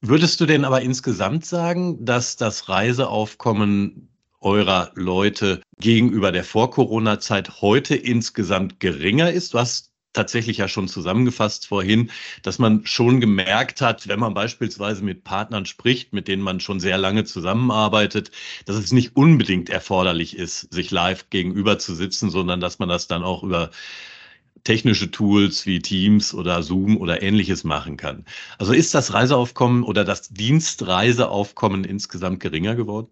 Würdest 0.00 0.40
du 0.40 0.46
denn 0.46 0.64
aber 0.64 0.82
insgesamt 0.82 1.44
sagen, 1.44 2.04
dass 2.04 2.36
das 2.36 2.68
Reiseaufkommen 2.68 4.08
eurer 4.40 4.92
Leute 4.94 5.60
gegenüber 5.80 6.30
der 6.30 6.44
Vor-Corona-Zeit 6.44 7.60
heute 7.60 7.96
insgesamt 7.96 8.78
geringer 8.78 9.32
ist? 9.32 9.54
Du 9.54 9.58
hast 9.58 9.90
tatsächlich 10.12 10.58
ja 10.58 10.68
schon 10.68 10.88
zusammengefasst 10.88 11.66
vorhin, 11.66 12.10
dass 12.42 12.58
man 12.58 12.86
schon 12.86 13.20
gemerkt 13.20 13.80
hat, 13.80 14.08
wenn 14.08 14.18
man 14.20 14.34
beispielsweise 14.34 15.04
mit 15.04 15.24
Partnern 15.24 15.66
spricht, 15.66 16.12
mit 16.12 16.28
denen 16.28 16.42
man 16.42 16.60
schon 16.60 16.80
sehr 16.80 16.98
lange 16.98 17.24
zusammenarbeitet, 17.24 18.30
dass 18.64 18.76
es 18.76 18.92
nicht 18.92 19.16
unbedingt 19.16 19.68
erforderlich 19.70 20.36
ist, 20.36 20.72
sich 20.72 20.90
live 20.90 21.30
gegenüber 21.30 21.78
zu 21.78 21.94
sitzen, 21.94 22.30
sondern 22.30 22.60
dass 22.60 22.78
man 22.78 22.88
das 22.88 23.08
dann 23.08 23.22
auch 23.22 23.42
über 23.42 23.70
technische 24.64 25.10
Tools 25.10 25.64
wie 25.66 25.80
Teams 25.80 26.34
oder 26.34 26.62
Zoom 26.62 26.96
oder 26.96 27.22
ähnliches 27.22 27.64
machen 27.64 27.96
kann. 27.96 28.24
Also 28.58 28.72
ist 28.72 28.94
das 28.94 29.12
Reiseaufkommen 29.14 29.84
oder 29.84 30.04
das 30.04 30.28
Dienstreiseaufkommen 30.30 31.84
insgesamt 31.84 32.40
geringer 32.40 32.74
geworden? 32.74 33.08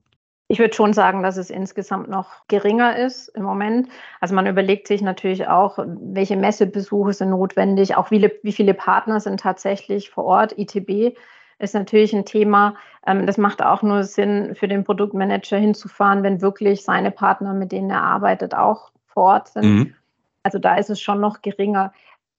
Ich 0.49 0.59
würde 0.59 0.75
schon 0.75 0.93
sagen, 0.93 1.23
dass 1.23 1.39
es 1.39 1.49
insgesamt 1.49 2.09
noch 2.09 2.47
geringer 2.49 2.97
ist 2.97 3.29
im 3.29 3.45
Moment. 3.45 3.89
Also 4.21 4.35
man 4.35 4.47
überlegt 4.47 4.87
sich 4.87 5.01
natürlich 5.01 5.47
auch, 5.49 5.79
welche 5.79 6.37
Messebesuche 6.37 7.15
sind 7.15 7.31
notwendig, 7.31 7.97
auch 7.97 8.11
wie, 8.11 8.31
wie 8.43 8.53
viele 8.53 8.75
Partner 8.75 9.21
sind 9.21 9.41
tatsächlich 9.41 10.11
vor 10.11 10.25
Ort. 10.25 10.59
ITB 10.59 11.17
ist 11.59 11.75
natürlich 11.75 12.15
ein 12.15 12.27
Thema. 12.27 12.75
Ähm, 13.07 13.27
das 13.27 13.39
macht 13.39 13.63
auch 13.63 13.83
nur 13.83 14.05
Sinn, 14.05 14.55
für 14.55 14.69
den 14.69 14.85
Produktmanager 14.85 15.57
hinzufahren, 15.57 16.23
wenn 16.23 16.43
wirklich 16.43 16.85
seine 16.85 17.11
Partner, 17.11 17.55
mit 17.55 17.73
denen 17.73 17.91
er 17.91 18.03
arbeitet, 18.03 18.55
auch 18.55 18.91
vor 19.07 19.25
Ort 19.25 19.49
sind. 19.49 19.65
Mhm. 19.65 19.95
Also 20.43 20.59
da 20.59 20.77
ist 20.77 20.91
es 20.91 21.01
schon 21.01 21.21
noch 21.21 21.41
geringer. 21.41 21.93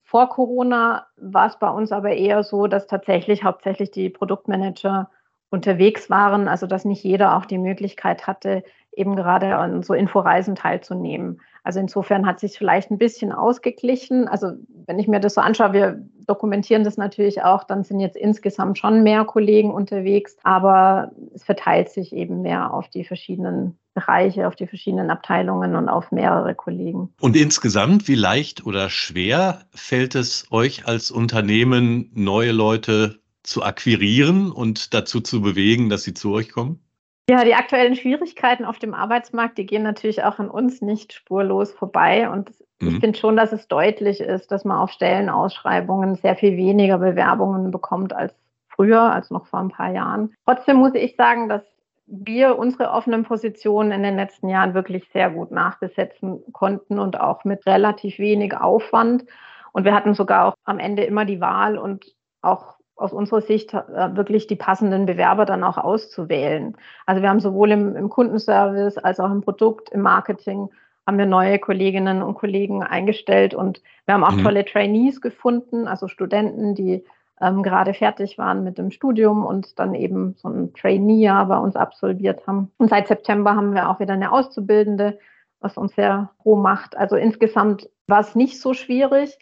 Vor 0.03 0.29
Corona 0.29 1.07
war 1.17 1.47
es 1.47 1.57
bei 1.57 1.69
uns 1.69 1.91
aber 1.91 2.11
eher 2.11 2.43
so, 2.43 2.67
dass 2.67 2.85
tatsächlich 2.85 3.43
hauptsächlich 3.43 3.89
die 3.89 4.09
Produktmanager 4.09 5.09
unterwegs 5.55 6.09
waren, 6.09 6.47
also 6.47 6.67
dass 6.67 6.85
nicht 6.85 7.03
jeder 7.03 7.35
auch 7.35 7.45
die 7.45 7.57
Möglichkeit 7.57 8.27
hatte, 8.27 8.63
eben 8.95 9.15
gerade 9.15 9.55
an 9.55 9.81
so 9.81 9.93
Inforeisen 9.93 10.55
teilzunehmen. 10.55 11.41
Also 11.63 11.79
insofern 11.79 12.27
hat 12.27 12.39
sich 12.39 12.57
vielleicht 12.57 12.91
ein 12.91 12.99
bisschen 12.99 13.31
ausgeglichen. 13.31 14.27
Also 14.27 14.51
wenn 14.85 14.99
ich 14.99 15.07
mir 15.07 15.19
das 15.19 15.33
so 15.33 15.41
anschaue, 15.41 15.73
wir 15.73 15.99
dokumentieren 16.27 16.83
das 16.83 16.97
natürlich 16.97 17.41
auch, 17.41 17.63
dann 17.63 17.83
sind 17.83 17.99
jetzt 17.99 18.15
insgesamt 18.15 18.77
schon 18.77 19.01
mehr 19.01 19.25
Kollegen 19.25 19.73
unterwegs, 19.73 20.37
aber 20.43 21.11
es 21.33 21.43
verteilt 21.43 21.89
sich 21.89 22.13
eben 22.13 22.43
mehr 22.43 22.71
auf 22.71 22.89
die 22.89 23.03
verschiedenen 23.03 23.79
Bereiche, 23.95 24.47
auf 24.47 24.55
die 24.55 24.67
verschiedenen 24.67 25.09
Abteilungen 25.09 25.75
und 25.75 25.89
auf 25.89 26.11
mehrere 26.11 26.53
Kollegen. 26.53 27.13
Und 27.19 27.35
insgesamt, 27.35 28.07
wie 28.07 28.15
leicht 28.15 28.65
oder 28.65 28.89
schwer 28.89 29.61
fällt 29.73 30.13
es 30.13 30.47
euch 30.51 30.85
als 30.87 31.09
Unternehmen, 31.09 32.11
neue 32.13 32.51
Leute 32.51 33.19
zu 33.45 33.63
akquirieren 33.63 34.51
und 34.51 34.93
dazu 34.93 35.21
zu 35.21 35.41
bewegen, 35.41 35.89
dass 35.89 36.03
sie 36.03 36.13
zu 36.13 36.33
euch 36.33 36.51
kommen? 36.51 36.79
Ja, 37.27 37.43
die 37.43 37.55
aktuellen 37.55 37.95
Schwierigkeiten 37.95 38.65
auf 38.65 38.77
dem 38.77 38.93
Arbeitsmarkt, 38.93 39.57
die 39.57 39.65
gehen 39.65 39.81
natürlich 39.81 40.23
auch 40.23 40.37
an 40.37 40.49
uns 40.49 40.81
nicht 40.81 41.13
spurlos 41.13 41.71
vorbei. 41.71 42.29
Und 42.29 42.51
mhm. 42.79 42.87
ich 42.87 42.99
finde 42.99 43.17
schon, 43.17 43.35
dass 43.35 43.51
es 43.51 43.67
deutlich 43.67 44.19
ist, 44.19 44.51
dass 44.51 44.63
man 44.63 44.77
auf 44.77 44.91
Stellenausschreibungen 44.91 46.15
sehr 46.15 46.35
viel 46.35 46.55
weniger 46.55 46.99
Bewerbungen 46.99 47.71
bekommt 47.71 48.13
als 48.13 48.35
früher, 48.67 49.01
als 49.01 49.31
noch 49.31 49.47
vor 49.47 49.59
ein 49.59 49.69
paar 49.69 49.91
Jahren. 49.91 50.33
Trotzdem 50.45 50.77
muss 50.77 50.93
ich 50.93 51.15
sagen, 51.15 51.49
dass 51.49 51.63
wir 52.07 52.59
unsere 52.59 52.91
offenen 52.91 53.23
Positionen 53.23 53.91
in 53.91 54.03
den 54.03 54.15
letzten 54.15 54.47
Jahren 54.47 54.75
wirklich 54.75 55.09
sehr 55.11 55.31
gut 55.31 55.49
nachbesetzen 55.49 56.43
konnten 56.51 56.99
und 56.99 57.19
auch 57.19 57.43
mit 57.43 57.65
relativ 57.65 58.19
wenig 58.19 58.55
Aufwand. 58.55 59.25
Und 59.71 59.85
wir 59.85 59.95
hatten 59.95 60.13
sogar 60.13 60.45
auch 60.45 60.55
am 60.63 60.77
Ende 60.77 61.03
immer 61.03 61.25
die 61.25 61.41
Wahl 61.41 61.79
und 61.79 62.13
auch 62.43 62.74
aus 62.95 63.11
unserer 63.11 63.41
Sicht 63.41 63.73
äh, 63.73 64.15
wirklich 64.15 64.47
die 64.47 64.55
passenden 64.55 65.05
Bewerber 65.05 65.45
dann 65.45 65.63
auch 65.63 65.77
auszuwählen. 65.77 66.77
Also 67.05 67.21
wir 67.21 67.29
haben 67.29 67.39
sowohl 67.39 67.71
im, 67.71 67.95
im, 67.95 68.09
Kundenservice 68.09 68.97
als 68.97 69.19
auch 69.19 69.31
im 69.31 69.41
Produkt, 69.41 69.89
im 69.89 70.01
Marketing 70.01 70.69
haben 71.05 71.17
wir 71.17 71.25
neue 71.25 71.59
Kolleginnen 71.59 72.23
und 72.23 72.35
Kollegen 72.35 72.81
eingestellt 72.81 73.53
und 73.53 73.81
wir 74.05 74.15
haben 74.15 74.23
auch 74.23 74.31
mhm. 74.31 74.43
tolle 74.43 74.65
Trainees 74.65 75.21
gefunden, 75.21 75.87
also 75.87 76.07
Studenten, 76.07 76.73
die 76.73 77.03
ähm, 77.41 77.63
gerade 77.63 77.93
fertig 77.93 78.37
waren 78.37 78.63
mit 78.63 78.77
dem 78.77 78.91
Studium 78.91 79.45
und 79.45 79.77
dann 79.77 79.93
eben 79.93 80.35
so 80.37 80.47
ein 80.47 80.73
Trainee-Jahr 80.73 81.45
bei 81.47 81.57
uns 81.57 81.75
absolviert 81.75 82.47
haben. 82.47 82.71
Und 82.77 82.89
seit 82.89 83.07
September 83.07 83.55
haben 83.55 83.73
wir 83.73 83.89
auch 83.89 83.99
wieder 83.99 84.13
eine 84.13 84.31
Auszubildende, 84.31 85.19
was 85.59 85.77
uns 85.77 85.93
sehr 85.95 86.29
froh 86.41 86.55
macht. 86.55 86.95
Also 86.95 87.15
insgesamt 87.17 87.89
war 88.07 88.21
es 88.21 88.35
nicht 88.35 88.59
so 88.61 88.73
schwierig. 88.73 89.37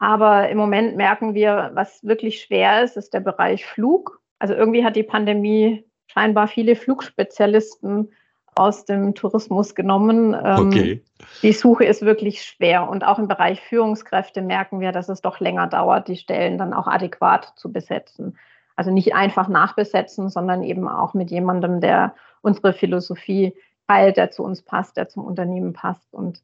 Aber 0.00 0.48
im 0.48 0.56
Moment 0.56 0.96
merken 0.96 1.34
wir, 1.34 1.70
was 1.74 2.02
wirklich 2.02 2.40
schwer 2.40 2.82
ist, 2.82 2.96
ist 2.96 3.12
der 3.12 3.20
Bereich 3.20 3.66
Flug. 3.66 4.20
Also 4.38 4.54
irgendwie 4.54 4.82
hat 4.82 4.96
die 4.96 5.02
Pandemie 5.02 5.84
scheinbar 6.06 6.48
viele 6.48 6.74
Flugspezialisten 6.74 8.10
aus 8.54 8.86
dem 8.86 9.14
Tourismus 9.14 9.74
genommen. 9.74 10.34
Ähm, 10.34 10.66
okay. 10.66 11.04
Die 11.42 11.52
Suche 11.52 11.84
ist 11.84 12.00
wirklich 12.02 12.42
schwer. 12.42 12.88
Und 12.88 13.04
auch 13.04 13.18
im 13.18 13.28
Bereich 13.28 13.60
Führungskräfte 13.60 14.40
merken 14.40 14.80
wir, 14.80 14.90
dass 14.90 15.10
es 15.10 15.20
doch 15.20 15.38
länger 15.38 15.66
dauert, 15.66 16.08
die 16.08 16.16
Stellen 16.16 16.56
dann 16.56 16.72
auch 16.72 16.86
adäquat 16.86 17.52
zu 17.56 17.70
besetzen. 17.70 18.38
Also 18.76 18.90
nicht 18.90 19.14
einfach 19.14 19.48
nachbesetzen, 19.48 20.30
sondern 20.30 20.62
eben 20.62 20.88
auch 20.88 21.12
mit 21.12 21.30
jemandem, 21.30 21.82
der 21.82 22.14
unsere 22.40 22.72
Philosophie 22.72 23.54
teilt, 23.86 24.16
der 24.16 24.30
zu 24.30 24.44
uns 24.44 24.62
passt, 24.62 24.96
der 24.96 25.10
zum 25.10 25.24
Unternehmen 25.24 25.74
passt. 25.74 26.14
Und 26.14 26.40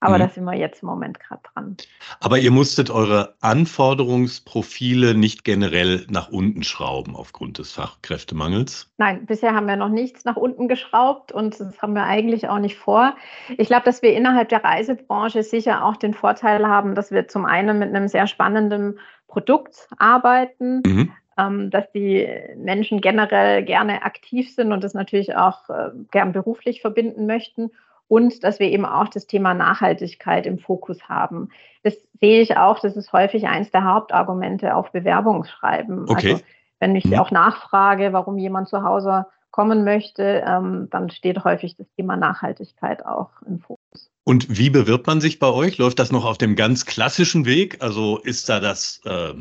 aber 0.00 0.16
mhm. 0.16 0.20
da 0.20 0.28
sind 0.28 0.44
wir 0.44 0.54
jetzt 0.54 0.82
im 0.82 0.88
Moment 0.88 1.18
gerade 1.18 1.40
dran. 1.52 1.76
Aber 2.20 2.38
ihr 2.38 2.50
musstet 2.50 2.90
eure 2.90 3.34
Anforderungsprofile 3.40 5.14
nicht 5.14 5.44
generell 5.44 6.06
nach 6.10 6.28
unten 6.28 6.62
schrauben 6.62 7.16
aufgrund 7.16 7.58
des 7.58 7.72
Fachkräftemangels? 7.72 8.90
Nein, 8.98 9.24
bisher 9.26 9.54
haben 9.54 9.66
wir 9.66 9.76
noch 9.76 9.88
nichts 9.88 10.24
nach 10.24 10.36
unten 10.36 10.68
geschraubt 10.68 11.32
und 11.32 11.58
das 11.58 11.80
haben 11.80 11.94
wir 11.94 12.04
eigentlich 12.04 12.48
auch 12.48 12.58
nicht 12.58 12.76
vor. 12.76 13.16
Ich 13.56 13.68
glaube, 13.68 13.84
dass 13.84 14.02
wir 14.02 14.14
innerhalb 14.14 14.50
der 14.50 14.62
Reisebranche 14.62 15.42
sicher 15.42 15.84
auch 15.84 15.96
den 15.96 16.12
Vorteil 16.12 16.66
haben, 16.66 16.94
dass 16.94 17.10
wir 17.10 17.26
zum 17.28 17.46
einen 17.46 17.78
mit 17.78 17.88
einem 17.88 18.08
sehr 18.08 18.26
spannenden 18.26 18.98
Produkt 19.26 19.88
arbeiten. 19.98 20.82
Mhm 20.84 21.12
ähm, 21.36 21.70
dass 21.70 21.90
die 21.90 22.28
Menschen 22.56 23.00
generell 23.00 23.64
gerne 23.64 24.02
aktiv 24.02 24.54
sind 24.54 24.72
und 24.72 24.84
das 24.84 24.94
natürlich 24.94 25.34
auch 25.36 25.68
äh, 25.68 25.90
gern 26.12 26.32
beruflich 26.32 26.80
verbinden 26.80 27.26
möchten 27.26 27.72
und 28.08 28.44
dass 28.44 28.58
wir 28.58 28.70
eben 28.70 28.84
auch 28.84 29.08
das 29.08 29.26
Thema 29.26 29.54
Nachhaltigkeit 29.54 30.46
im 30.46 30.58
Fokus 30.58 31.08
haben. 31.08 31.48
Das 31.82 31.96
sehe 32.20 32.40
ich 32.40 32.56
auch, 32.56 32.78
das 32.78 32.96
ist 32.96 33.12
häufig 33.12 33.46
eines 33.46 33.70
der 33.70 33.84
Hauptargumente 33.84 34.74
auf 34.74 34.92
Bewerbungsschreiben. 34.92 36.08
Okay. 36.08 36.32
Also 36.32 36.44
wenn 36.80 36.96
ich 36.96 37.06
mhm. 37.06 37.14
auch 37.14 37.30
nachfrage, 37.30 38.12
warum 38.12 38.38
jemand 38.38 38.68
zu 38.68 38.82
Hause 38.82 39.26
kommen 39.50 39.84
möchte, 39.84 40.42
ähm, 40.46 40.88
dann 40.90 41.10
steht 41.10 41.44
häufig 41.44 41.76
das 41.76 41.86
Thema 41.96 42.16
Nachhaltigkeit 42.16 43.06
auch 43.06 43.30
im 43.46 43.60
Fokus. 43.60 43.73
Und 44.26 44.58
wie 44.58 44.70
bewirbt 44.70 45.06
man 45.06 45.20
sich 45.20 45.38
bei 45.38 45.48
euch? 45.48 45.76
Läuft 45.76 45.98
das 45.98 46.10
noch 46.10 46.24
auf 46.24 46.38
dem 46.38 46.56
ganz 46.56 46.86
klassischen 46.86 47.44
Weg? 47.44 47.82
Also 47.82 48.18
ist 48.18 48.48
da 48.48 48.58
das, 48.58 49.02
äh, 49.04 49.34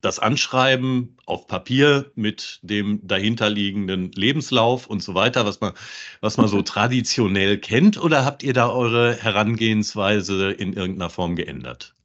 das 0.00 0.20
Anschreiben 0.20 1.16
auf 1.26 1.48
Papier 1.48 2.06
mit 2.14 2.60
dem 2.62 3.00
dahinterliegenden 3.04 4.12
Lebenslauf 4.12 4.86
und 4.86 5.02
so 5.02 5.16
weiter, 5.16 5.44
was 5.44 5.60
man, 5.60 5.72
was 6.20 6.36
man 6.36 6.46
so 6.46 6.62
traditionell 6.62 7.58
kennt? 7.58 8.00
Oder 8.00 8.24
habt 8.24 8.44
ihr 8.44 8.52
da 8.52 8.70
eure 8.70 9.14
Herangehensweise 9.14 10.52
in 10.52 10.72
irgendeiner 10.72 11.10
Form 11.10 11.34
geändert? 11.34 11.96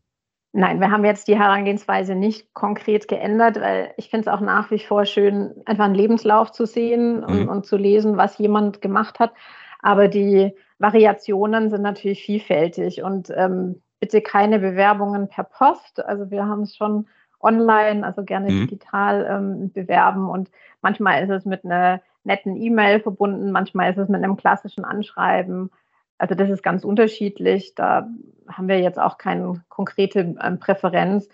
Nein, 0.53 0.79
wir 0.79 0.89
haben 0.89 1.05
jetzt 1.05 1.27
die 1.27 1.37
Herangehensweise 1.37 2.15
nicht 2.15 2.51
konkret 2.55 3.07
geändert, 3.07 3.59
weil 3.59 3.93
ich 3.97 4.09
finde 4.09 4.27
es 4.27 4.35
auch 4.35 4.41
nach 4.41 4.71
wie 4.71 4.79
vor 4.79 5.05
schön, 5.05 5.53
einfach 5.67 5.85
einen 5.85 5.93
Lebenslauf 5.93 6.51
zu 6.51 6.65
sehen 6.65 7.23
und, 7.23 7.43
mhm. 7.43 7.47
und 7.47 7.65
zu 7.67 7.77
lesen, 7.77 8.17
was 8.17 8.39
jemand 8.39 8.81
gemacht 8.81 9.19
hat. 9.19 9.33
Aber 9.81 10.07
die 10.07 10.53
Variationen 10.79 11.69
sind 11.69 11.81
natürlich 11.81 12.23
vielfältig 12.23 13.03
und 13.03 13.31
ähm, 13.35 13.81
bitte 13.99 14.21
keine 14.21 14.59
Bewerbungen 14.59 15.27
per 15.27 15.43
Post. 15.43 16.03
Also 16.05 16.29
wir 16.29 16.45
haben 16.45 16.61
es 16.61 16.75
schon 16.75 17.07
online, 17.39 18.05
also 18.05 18.23
gerne 18.23 18.51
mhm. 18.51 18.61
digital 18.61 19.27
ähm, 19.29 19.71
bewerben. 19.71 20.29
Und 20.29 20.49
manchmal 20.81 21.23
ist 21.23 21.29
es 21.29 21.45
mit 21.45 21.65
einer 21.65 22.01
netten 22.23 22.55
E-Mail 22.55 22.99
verbunden, 22.99 23.51
manchmal 23.51 23.91
ist 23.91 23.97
es 23.97 24.09
mit 24.09 24.23
einem 24.23 24.37
klassischen 24.37 24.85
Anschreiben. 24.85 25.71
Also 26.17 26.35
das 26.35 26.49
ist 26.49 26.63
ganz 26.63 26.83
unterschiedlich. 26.83 27.75
Da 27.75 28.07
haben 28.47 28.67
wir 28.67 28.79
jetzt 28.79 28.99
auch 28.99 29.17
keine 29.17 29.63
konkrete 29.69 30.35
ähm, 30.41 30.59
Präferenz. 30.59 31.29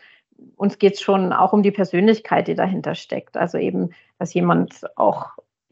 Uns 0.55 0.77
geht 0.77 0.95
es 0.95 1.01
schon 1.01 1.31
auch 1.31 1.53
um 1.53 1.63
die 1.63 1.71
Persönlichkeit, 1.71 2.47
die 2.47 2.55
dahinter 2.55 2.95
steckt. 2.95 3.37
Also 3.37 3.57
eben, 3.57 3.91
dass 4.19 4.33
jemand 4.33 4.81
auch 4.97 5.31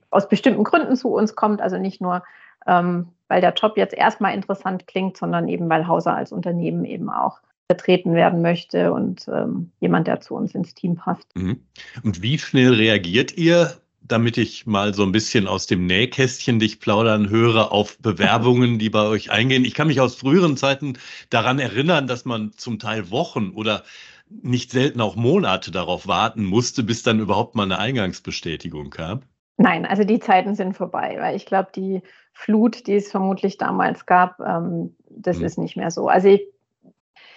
aus 0.09 0.27
bestimmten 0.27 0.63
Gründen 0.63 0.95
zu 0.95 1.09
uns 1.13 1.35
kommt, 1.35 1.61
also 1.61 1.77
nicht 1.77 2.01
nur, 2.01 2.23
ähm, 2.67 3.09
weil 3.27 3.41
der 3.41 3.53
Job 3.53 3.77
jetzt 3.77 3.93
erstmal 3.93 4.33
interessant 4.33 4.87
klingt, 4.87 5.17
sondern 5.17 5.47
eben, 5.47 5.69
weil 5.69 5.87
Hauser 5.87 6.15
als 6.15 6.31
Unternehmen 6.31 6.85
eben 6.85 7.09
auch 7.09 7.39
vertreten 7.71 8.13
werden 8.13 8.41
möchte 8.41 8.91
und 8.91 9.29
ähm, 9.29 9.71
jemand, 9.79 10.07
der 10.07 10.19
zu 10.19 10.35
uns 10.35 10.53
ins 10.53 10.73
Team 10.73 10.95
passt. 10.95 11.33
Mhm. 11.35 11.61
Und 12.03 12.21
wie 12.21 12.37
schnell 12.37 12.73
reagiert 12.73 13.37
ihr, 13.37 13.77
damit 14.01 14.37
ich 14.37 14.65
mal 14.65 14.93
so 14.93 15.03
ein 15.03 15.13
bisschen 15.13 15.47
aus 15.47 15.67
dem 15.67 15.85
Nähkästchen 15.85 16.59
dich 16.59 16.81
plaudern 16.81 17.29
höre, 17.29 17.71
auf 17.71 17.97
Bewerbungen, 18.01 18.77
die 18.77 18.89
bei 18.89 19.05
euch 19.05 19.31
eingehen? 19.31 19.63
Ich 19.63 19.73
kann 19.73 19.87
mich 19.87 20.01
aus 20.01 20.15
früheren 20.15 20.57
Zeiten 20.57 20.97
daran 21.29 21.59
erinnern, 21.59 22.07
dass 22.07 22.25
man 22.25 22.51
zum 22.57 22.79
Teil 22.79 23.09
Wochen 23.09 23.51
oder 23.55 23.83
nicht 24.29 24.71
selten 24.71 24.99
auch 24.99 25.15
Monate 25.15 25.71
darauf 25.71 26.07
warten 26.07 26.43
musste, 26.43 26.83
bis 26.83 27.03
dann 27.03 27.19
überhaupt 27.19 27.55
mal 27.55 27.63
eine 27.63 27.79
Eingangsbestätigung 27.79 28.89
kam. 28.89 29.21
Nein, 29.57 29.85
also 29.85 30.03
die 30.03 30.19
Zeiten 30.19 30.55
sind 30.55 30.75
vorbei, 30.75 31.17
weil 31.19 31.35
ich 31.35 31.45
glaube, 31.45 31.69
die 31.75 32.01
Flut, 32.33 32.87
die 32.87 32.95
es 32.95 33.11
vermutlich 33.11 33.57
damals 33.57 34.05
gab, 34.05 34.39
ähm, 34.39 34.95
das 35.09 35.39
mhm. 35.39 35.45
ist 35.45 35.57
nicht 35.57 35.77
mehr 35.77 35.91
so. 35.91 36.07
Also 36.07 36.29
ich, 36.29 36.47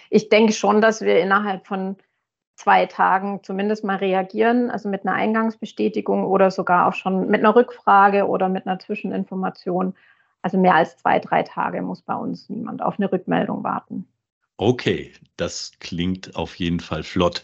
ich 0.09 0.29
denke 0.29 0.53
schon, 0.53 0.81
dass 0.81 1.01
wir 1.01 1.19
innerhalb 1.19 1.67
von 1.67 1.97
zwei 2.55 2.85
Tagen 2.85 3.41
zumindest 3.43 3.83
mal 3.83 3.97
reagieren, 3.97 4.71
also 4.71 4.89
mit 4.89 5.05
einer 5.05 5.15
Eingangsbestätigung 5.15 6.25
oder 6.25 6.51
sogar 6.51 6.87
auch 6.87 6.93
schon 6.93 7.27
mit 7.27 7.41
einer 7.41 7.55
Rückfrage 7.55 8.27
oder 8.27 8.49
mit 8.49 8.65
einer 8.65 8.79
Zwischeninformation. 8.79 9.93
Also 10.41 10.57
mehr 10.57 10.75
als 10.75 10.97
zwei, 10.97 11.19
drei 11.19 11.43
Tage 11.43 11.81
muss 11.81 12.01
bei 12.01 12.15
uns 12.15 12.49
niemand 12.49 12.81
auf 12.81 12.97
eine 12.97 13.11
Rückmeldung 13.11 13.63
warten. 13.63 14.07
Okay, 14.57 15.11
das 15.35 15.73
klingt 15.79 16.35
auf 16.35 16.55
jeden 16.55 16.79
Fall 16.79 17.03
flott. 17.03 17.43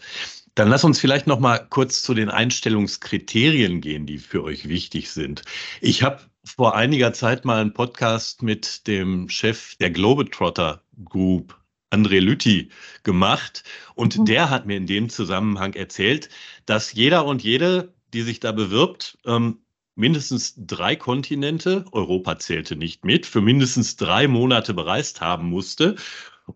Dann 0.54 0.68
lass 0.68 0.84
uns 0.84 1.00
vielleicht 1.00 1.26
noch 1.26 1.40
mal 1.40 1.58
kurz 1.68 2.02
zu 2.02 2.14
den 2.14 2.30
Einstellungskriterien 2.30 3.80
gehen, 3.80 4.06
die 4.06 4.18
für 4.18 4.42
euch 4.42 4.68
wichtig 4.68 5.10
sind. 5.10 5.42
Ich 5.80 6.02
habe 6.02 6.20
vor 6.44 6.74
einiger 6.74 7.12
Zeit 7.12 7.44
mal 7.44 7.60
einen 7.60 7.72
Podcast 7.72 8.42
mit 8.42 8.86
dem 8.86 9.28
Chef 9.28 9.76
der 9.76 9.90
Globetrotter 9.90 10.82
Group, 11.04 11.58
André 11.90 12.20
Lütti, 12.20 12.70
gemacht. 13.04 13.64
Und 13.94 14.18
mhm. 14.18 14.24
der 14.24 14.50
hat 14.50 14.66
mir 14.66 14.76
in 14.76 14.86
dem 14.86 15.08
Zusammenhang 15.08 15.74
erzählt, 15.74 16.28
dass 16.66 16.92
jeder 16.92 17.24
und 17.24 17.42
jede, 17.42 17.92
die 18.12 18.22
sich 18.22 18.40
da 18.40 18.52
bewirbt, 18.52 19.18
ähm, 19.24 19.58
mindestens 19.94 20.54
drei 20.56 20.96
Kontinente, 20.96 21.84
Europa 21.92 22.38
zählte 22.38 22.76
nicht 22.76 23.04
mit, 23.04 23.26
für 23.26 23.40
mindestens 23.40 23.96
drei 23.96 24.26
Monate 24.26 24.74
bereist 24.74 25.20
haben 25.20 25.48
musste. 25.48 25.96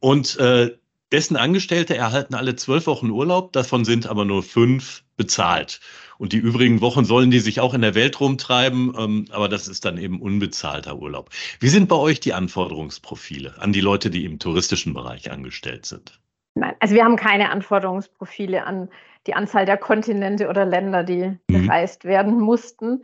Und 0.01 0.37
äh, 0.39 0.77
dessen 1.13 1.37
Angestellte 1.37 1.97
erhalten 1.97 2.35
alle 2.35 2.57
zwölf 2.57 2.87
Wochen 2.87 3.11
Urlaub, 3.11 3.53
davon 3.53 3.85
sind 3.85 4.07
aber 4.07 4.25
nur 4.25 4.43
fünf 4.43 5.05
bezahlt. 5.17 5.81
Und 6.19 6.33
die 6.33 6.39
übrigen 6.39 6.81
Wochen 6.81 7.05
sollen 7.05 7.31
die 7.31 7.41
sich 7.41 7.61
auch 7.61 7.75
in 7.75 7.83
der 7.83 7.95
Welt 7.95 8.21
rumtreiben, 8.21 8.95
ähm, 8.99 9.25
aber 9.31 9.49
das 9.49 9.69
ist 9.69 9.85
dann 9.85 9.99
eben 9.99 10.21
unbezahlter 10.21 10.97
Urlaub. 10.97 11.31
Wie 11.61 11.69
sind 11.69 11.89
bei 11.89 11.97
euch 11.97 12.21
die 12.21 12.33
Anforderungsprofile 12.33 13.55
an 13.59 13.73
die 13.73 13.81
Leute, 13.81 14.11
die 14.11 14.25
im 14.25 14.39
touristischen 14.39 14.95
Bereich 14.95 15.31
angestellt 15.31 15.87
sind? 15.87 16.19
Nein, 16.55 16.75
also 16.81 16.95
wir 16.95 17.05
haben 17.05 17.17
keine 17.17 17.51
Anforderungsprofile 17.51 18.65
an 18.65 18.89
die 19.27 19.35
Anzahl 19.35 19.67
der 19.67 19.77
Kontinente 19.77 20.49
oder 20.49 20.65
Länder, 20.65 21.05
die 21.05 21.37
mhm. 21.49 21.67
bereist 21.67 22.05
werden 22.05 22.41
mussten. 22.41 23.03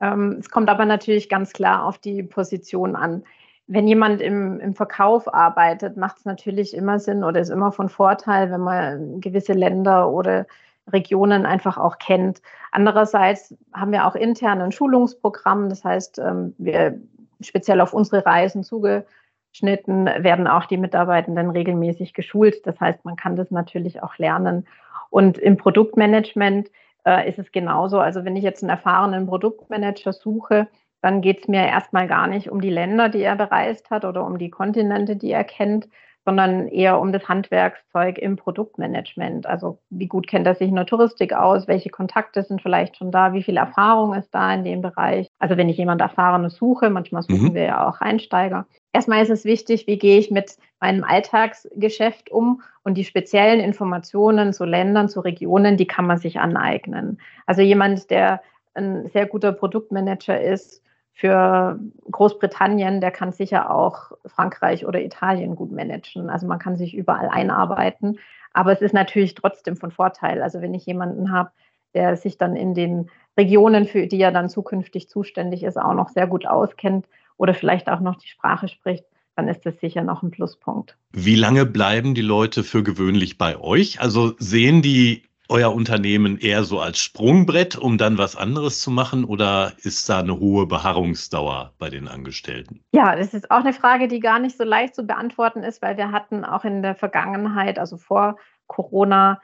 Ähm, 0.00 0.36
es 0.38 0.48
kommt 0.48 0.70
aber 0.70 0.86
natürlich 0.86 1.28
ganz 1.28 1.52
klar 1.52 1.84
auf 1.84 1.98
die 1.98 2.22
Position 2.22 2.96
an 2.96 3.22
wenn 3.66 3.88
jemand 3.88 4.20
im, 4.20 4.60
im 4.60 4.74
Verkauf 4.74 5.32
arbeitet, 5.32 5.96
macht 5.96 6.18
es 6.18 6.24
natürlich 6.24 6.74
immer 6.74 6.98
Sinn 6.98 7.24
oder 7.24 7.40
ist 7.40 7.50
immer 7.50 7.72
von 7.72 7.88
Vorteil, 7.88 8.50
wenn 8.50 8.60
man 8.60 9.20
gewisse 9.20 9.54
Länder 9.54 10.10
oder 10.10 10.46
Regionen 10.92 11.46
einfach 11.46 11.78
auch 11.78 11.98
kennt. 11.98 12.40
Andererseits 12.70 13.56
haben 13.72 13.92
wir 13.92 14.06
auch 14.06 14.14
intern 14.14 14.60
ein 14.60 14.72
Schulungsprogramm, 14.72 15.68
das 15.68 15.84
heißt, 15.84 16.18
ähm, 16.18 16.54
wir 16.58 17.00
speziell 17.40 17.80
auf 17.80 17.92
unsere 17.92 18.24
Reisen 18.24 18.62
zugeschnitten 18.62 20.06
werden 20.06 20.46
auch 20.46 20.66
die 20.66 20.78
Mitarbeitenden 20.78 21.50
regelmäßig 21.50 22.14
geschult. 22.14 22.66
Das 22.66 22.80
heißt, 22.80 23.04
man 23.04 23.16
kann 23.16 23.36
das 23.36 23.50
natürlich 23.50 24.02
auch 24.02 24.16
lernen. 24.18 24.66
Und 25.10 25.38
im 25.38 25.56
Produktmanagement 25.56 26.70
äh, 27.04 27.28
ist 27.28 27.38
es 27.38 27.52
genauso. 27.52 28.00
Also 28.00 28.24
wenn 28.24 28.36
ich 28.36 28.44
jetzt 28.44 28.62
einen 28.62 28.70
erfahrenen 28.70 29.26
Produktmanager 29.26 30.12
suche, 30.12 30.68
dann 31.02 31.20
geht 31.20 31.40
es 31.40 31.48
mir 31.48 31.64
erstmal 31.66 32.08
gar 32.08 32.26
nicht 32.26 32.50
um 32.50 32.60
die 32.60 32.70
Länder, 32.70 33.08
die 33.08 33.22
er 33.22 33.36
bereist 33.36 33.90
hat 33.90 34.04
oder 34.04 34.24
um 34.24 34.38
die 34.38 34.50
Kontinente, 34.50 35.16
die 35.16 35.30
er 35.30 35.44
kennt, 35.44 35.88
sondern 36.26 36.66
eher 36.66 36.98
um 36.98 37.12
das 37.12 37.28
Handwerkszeug 37.28 38.18
im 38.18 38.34
Produktmanagement. 38.36 39.46
Also 39.46 39.78
wie 39.90 40.08
gut 40.08 40.26
kennt 40.26 40.44
er 40.44 40.56
sich 40.56 40.68
in 40.68 40.74
der 40.74 40.84
Touristik 40.84 41.32
aus, 41.32 41.68
welche 41.68 41.88
Kontakte 41.88 42.42
sind 42.42 42.60
vielleicht 42.60 42.96
schon 42.96 43.12
da, 43.12 43.32
wie 43.32 43.44
viel 43.44 43.56
Erfahrung 43.56 44.12
ist 44.12 44.34
da 44.34 44.52
in 44.52 44.64
dem 44.64 44.82
Bereich. 44.82 45.28
Also 45.38 45.56
wenn 45.56 45.68
ich 45.68 45.78
jemand 45.78 46.00
Erfahrenes 46.00 46.56
suche, 46.56 46.90
manchmal 46.90 47.22
suchen 47.22 47.50
mhm. 47.50 47.54
wir 47.54 47.62
ja 47.62 47.88
auch 47.88 48.00
Einsteiger. 48.00 48.66
Erstmal 48.92 49.22
ist 49.22 49.30
es 49.30 49.44
wichtig, 49.44 49.86
wie 49.86 49.98
gehe 49.98 50.18
ich 50.18 50.32
mit 50.32 50.56
meinem 50.80 51.04
Alltagsgeschäft 51.04 52.30
um 52.32 52.60
und 52.82 52.94
die 52.94 53.04
speziellen 53.04 53.60
Informationen 53.60 54.52
zu 54.52 54.64
Ländern, 54.64 55.08
zu 55.08 55.20
Regionen, 55.20 55.76
die 55.76 55.86
kann 55.86 56.06
man 56.06 56.18
sich 56.18 56.40
aneignen. 56.40 57.18
Also 57.46 57.62
jemand, 57.62 58.10
der 58.10 58.42
ein 58.74 59.08
sehr 59.10 59.26
guter 59.26 59.52
Produktmanager 59.52 60.40
ist, 60.40 60.82
für 61.18 61.80
Großbritannien, 62.10 63.00
der 63.00 63.10
kann 63.10 63.32
sicher 63.32 63.70
auch 63.70 64.12
Frankreich 64.26 64.84
oder 64.84 65.00
Italien 65.00 65.56
gut 65.56 65.72
managen. 65.72 66.28
Also 66.28 66.46
man 66.46 66.58
kann 66.58 66.76
sich 66.76 66.94
überall 66.94 67.30
einarbeiten. 67.30 68.18
Aber 68.52 68.70
es 68.70 68.82
ist 68.82 68.92
natürlich 68.92 69.34
trotzdem 69.34 69.78
von 69.78 69.90
Vorteil. 69.90 70.42
Also 70.42 70.60
wenn 70.60 70.74
ich 70.74 70.84
jemanden 70.84 71.32
habe, 71.32 71.52
der 71.94 72.18
sich 72.18 72.36
dann 72.36 72.54
in 72.54 72.74
den 72.74 73.08
Regionen, 73.38 73.86
für 73.86 74.06
die 74.06 74.20
er 74.20 74.30
dann 74.30 74.50
zukünftig 74.50 75.08
zuständig 75.08 75.62
ist, 75.62 75.78
auch 75.78 75.94
noch 75.94 76.10
sehr 76.10 76.26
gut 76.26 76.46
auskennt 76.46 77.06
oder 77.38 77.54
vielleicht 77.54 77.88
auch 77.88 78.00
noch 78.00 78.16
die 78.16 78.28
Sprache 78.28 78.68
spricht, 78.68 79.06
dann 79.36 79.48
ist 79.48 79.64
das 79.64 79.80
sicher 79.80 80.02
noch 80.02 80.22
ein 80.22 80.30
Pluspunkt. 80.30 80.98
Wie 81.12 81.34
lange 81.34 81.64
bleiben 81.64 82.14
die 82.14 82.20
Leute 82.20 82.62
für 82.62 82.82
gewöhnlich 82.82 83.38
bei 83.38 83.58
euch? 83.58 84.02
Also 84.02 84.34
sehen 84.38 84.82
die 84.82 85.22
euer 85.48 85.72
Unternehmen 85.72 86.38
eher 86.38 86.64
so 86.64 86.80
als 86.80 86.98
Sprungbrett, 86.98 87.76
um 87.76 87.98
dann 87.98 88.18
was 88.18 88.36
anderes 88.36 88.80
zu 88.80 88.90
machen 88.90 89.24
oder 89.24 89.72
ist 89.82 90.08
da 90.08 90.20
eine 90.20 90.38
hohe 90.38 90.66
Beharrungsdauer 90.66 91.72
bei 91.78 91.90
den 91.90 92.08
Angestellten? 92.08 92.80
Ja, 92.92 93.14
das 93.16 93.34
ist 93.34 93.50
auch 93.50 93.60
eine 93.60 93.72
Frage, 93.72 94.08
die 94.08 94.20
gar 94.20 94.38
nicht 94.38 94.56
so 94.56 94.64
leicht 94.64 94.94
zu 94.94 95.04
beantworten 95.04 95.62
ist, 95.62 95.82
weil 95.82 95.96
wir 95.96 96.12
hatten 96.12 96.44
auch 96.44 96.64
in 96.64 96.82
der 96.82 96.94
Vergangenheit, 96.94 97.78
also 97.78 97.96
vor 97.96 98.36
Corona, 98.66 99.40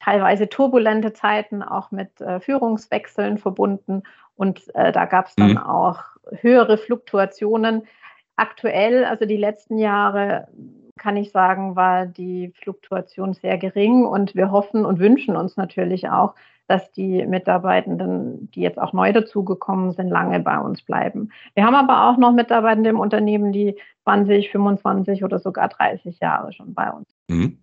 teilweise 0.00 0.48
turbulente 0.48 1.12
Zeiten, 1.12 1.62
auch 1.62 1.90
mit 1.90 2.20
äh, 2.20 2.40
Führungswechseln 2.40 3.38
verbunden. 3.38 4.02
Und 4.34 4.74
äh, 4.74 4.90
da 4.92 5.04
gab 5.04 5.28
es 5.28 5.34
dann 5.36 5.52
mhm. 5.52 5.58
auch 5.58 6.00
höhere 6.40 6.78
Fluktuationen. 6.78 7.86
Aktuell, 8.36 9.04
also 9.04 9.26
die 9.26 9.36
letzten 9.36 9.78
Jahre, 9.78 10.48
kann 11.02 11.16
ich 11.16 11.32
sagen, 11.32 11.74
war 11.74 12.06
die 12.06 12.52
Fluktuation 12.62 13.34
sehr 13.34 13.58
gering 13.58 14.06
und 14.06 14.36
wir 14.36 14.52
hoffen 14.52 14.86
und 14.86 15.00
wünschen 15.00 15.36
uns 15.36 15.56
natürlich 15.56 16.08
auch, 16.08 16.34
dass 16.68 16.92
die 16.92 17.26
Mitarbeitenden, 17.26 18.48
die 18.52 18.60
jetzt 18.60 18.78
auch 18.78 18.92
neu 18.92 19.12
dazugekommen 19.12 19.90
sind, 19.90 20.08
lange 20.08 20.38
bei 20.38 20.56
uns 20.58 20.80
bleiben. 20.80 21.30
Wir 21.54 21.64
haben 21.64 21.74
aber 21.74 22.08
auch 22.08 22.18
noch 22.18 22.32
Mitarbeitende 22.32 22.90
im 22.90 23.00
Unternehmen, 23.00 23.52
die 23.52 23.76
20, 24.04 24.50
25 24.50 25.24
oder 25.24 25.38
sogar 25.38 25.68
30 25.68 26.18
Jahre 26.20 26.52
schon 26.52 26.74
bei 26.74 26.90
uns. 26.90 27.06
Mhm. 27.28 27.58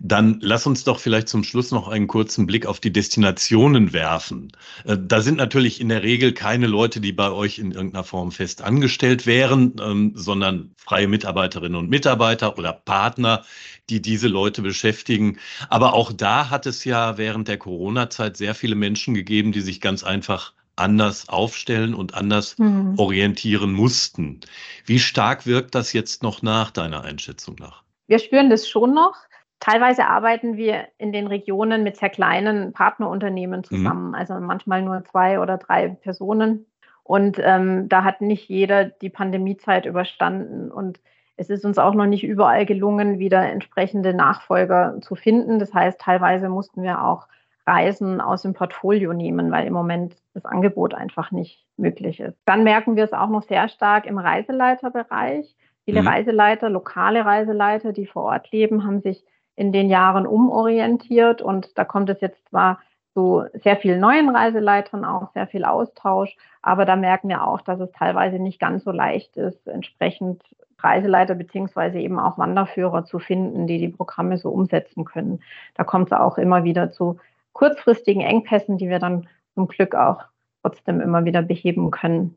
Dann 0.00 0.38
lass 0.40 0.66
uns 0.66 0.84
doch 0.84 0.98
vielleicht 0.98 1.28
zum 1.28 1.44
Schluss 1.44 1.70
noch 1.70 1.86
einen 1.86 2.08
kurzen 2.08 2.46
Blick 2.46 2.66
auf 2.66 2.80
die 2.80 2.92
Destinationen 2.92 3.92
werfen. 3.92 4.52
Äh, 4.84 4.96
da 4.98 5.20
sind 5.20 5.36
natürlich 5.36 5.80
in 5.80 5.88
der 5.88 6.02
Regel 6.02 6.32
keine 6.32 6.66
Leute, 6.66 7.00
die 7.00 7.12
bei 7.12 7.30
euch 7.30 7.58
in 7.58 7.72
irgendeiner 7.72 8.04
Form 8.04 8.32
fest 8.32 8.62
angestellt 8.62 9.26
wären, 9.26 9.76
ähm, 9.80 10.12
sondern 10.14 10.74
freie 10.76 11.08
Mitarbeiterinnen 11.08 11.76
und 11.76 11.90
Mitarbeiter 11.90 12.58
oder 12.58 12.72
Partner, 12.72 13.44
die 13.90 14.02
diese 14.02 14.28
Leute 14.28 14.62
beschäftigen. 14.62 15.38
Aber 15.68 15.92
auch 15.92 16.12
da 16.12 16.50
hat 16.50 16.66
es 16.66 16.84
ja 16.84 17.18
während 17.18 17.48
der 17.48 17.58
Corona-Zeit 17.58 18.36
sehr 18.36 18.54
viele 18.54 18.74
Menschen 18.74 19.14
gegeben, 19.14 19.52
die 19.52 19.60
sich 19.60 19.80
ganz 19.80 20.02
einfach 20.02 20.54
anders 20.76 21.28
aufstellen 21.28 21.94
und 21.94 22.14
anders 22.14 22.58
mhm. 22.58 22.94
orientieren 22.96 23.72
mussten. 23.72 24.40
Wie 24.86 24.98
stark 24.98 25.46
wirkt 25.46 25.74
das 25.74 25.92
jetzt 25.92 26.22
noch 26.22 26.42
nach 26.42 26.70
deiner 26.70 27.04
Einschätzung 27.04 27.56
nach? 27.58 27.82
Wir 28.06 28.18
spüren 28.18 28.50
das 28.50 28.68
schon 28.68 28.94
noch. 28.94 29.14
Teilweise 29.60 30.06
arbeiten 30.06 30.56
wir 30.56 30.88
in 30.98 31.12
den 31.12 31.28
Regionen 31.28 31.84
mit 31.84 31.96
sehr 31.96 32.10
kleinen 32.10 32.72
Partnerunternehmen 32.72 33.60
mhm. 33.60 33.64
zusammen, 33.64 34.08
mhm. 34.08 34.14
also 34.14 34.34
manchmal 34.34 34.82
nur 34.82 35.04
zwei 35.04 35.38
oder 35.38 35.58
drei 35.58 35.88
Personen. 35.88 36.66
Und 37.04 37.38
ähm, 37.40 37.88
da 37.88 38.04
hat 38.04 38.20
nicht 38.20 38.48
jeder 38.48 38.84
die 38.84 39.10
Pandemiezeit 39.10 39.86
überstanden. 39.86 40.70
Und 40.70 41.00
es 41.36 41.50
ist 41.50 41.64
uns 41.64 41.78
auch 41.78 41.94
noch 41.94 42.06
nicht 42.06 42.24
überall 42.24 42.66
gelungen, 42.66 43.18
wieder 43.18 43.48
entsprechende 43.50 44.14
Nachfolger 44.14 44.96
zu 45.00 45.14
finden. 45.14 45.58
Das 45.58 45.72
heißt, 45.74 46.00
teilweise 46.00 46.48
mussten 46.48 46.82
wir 46.82 47.02
auch 47.04 47.28
Reisen 47.66 48.20
aus 48.20 48.42
dem 48.42 48.54
Portfolio 48.54 49.12
nehmen, 49.12 49.50
weil 49.52 49.66
im 49.66 49.72
Moment 49.72 50.16
das 50.34 50.44
Angebot 50.44 50.94
einfach 50.94 51.30
nicht 51.30 51.64
möglich 51.76 52.20
ist. 52.20 52.36
Dann 52.44 52.64
merken 52.64 52.96
wir 52.96 53.04
es 53.04 53.12
auch 53.12 53.28
noch 53.28 53.42
sehr 53.44 53.68
stark 53.68 54.06
im 54.06 54.18
Reiseleiterbereich. 54.18 55.54
Viele 55.84 56.02
mhm. 56.02 56.08
Reiseleiter, 56.08 56.68
lokale 56.68 57.24
Reiseleiter, 57.24 57.92
die 57.92 58.06
vor 58.06 58.24
Ort 58.24 58.50
leben, 58.50 58.84
haben 58.84 59.00
sich 59.00 59.24
in 59.54 59.72
den 59.72 59.88
Jahren 59.88 60.26
umorientiert 60.26 61.42
und 61.42 61.76
da 61.76 61.84
kommt 61.84 62.08
es 62.08 62.20
jetzt 62.20 62.48
zwar 62.48 62.80
zu 63.14 63.44
sehr 63.62 63.76
vielen 63.76 64.00
neuen 64.00 64.34
Reiseleitern 64.34 65.04
auch, 65.04 65.32
sehr 65.32 65.46
viel 65.46 65.64
Austausch, 65.64 66.34
aber 66.62 66.86
da 66.86 66.96
merken 66.96 67.28
wir 67.28 67.46
auch, 67.46 67.60
dass 67.60 67.78
es 67.78 67.92
teilweise 67.92 68.38
nicht 68.38 68.58
ganz 68.58 68.84
so 68.84 68.90
leicht 68.90 69.36
ist, 69.36 69.66
entsprechend 69.68 70.42
Reiseleiter 70.78 71.34
beziehungsweise 71.34 71.98
eben 71.98 72.18
auch 72.18 72.38
Wanderführer 72.38 73.04
zu 73.04 73.18
finden, 73.18 73.66
die 73.66 73.78
die 73.78 73.88
Programme 73.88 74.38
so 74.38 74.50
umsetzen 74.50 75.04
können. 75.04 75.42
Da 75.74 75.84
kommt 75.84 76.10
es 76.10 76.18
auch 76.18 76.38
immer 76.38 76.64
wieder 76.64 76.90
zu 76.90 77.18
kurzfristigen 77.52 78.22
Engpässen, 78.22 78.78
die 78.78 78.88
wir 78.88 78.98
dann 78.98 79.28
zum 79.54 79.68
Glück 79.68 79.94
auch 79.94 80.24
trotzdem 80.62 81.00
immer 81.00 81.24
wieder 81.24 81.42
beheben 81.42 81.90
können. 81.90 82.36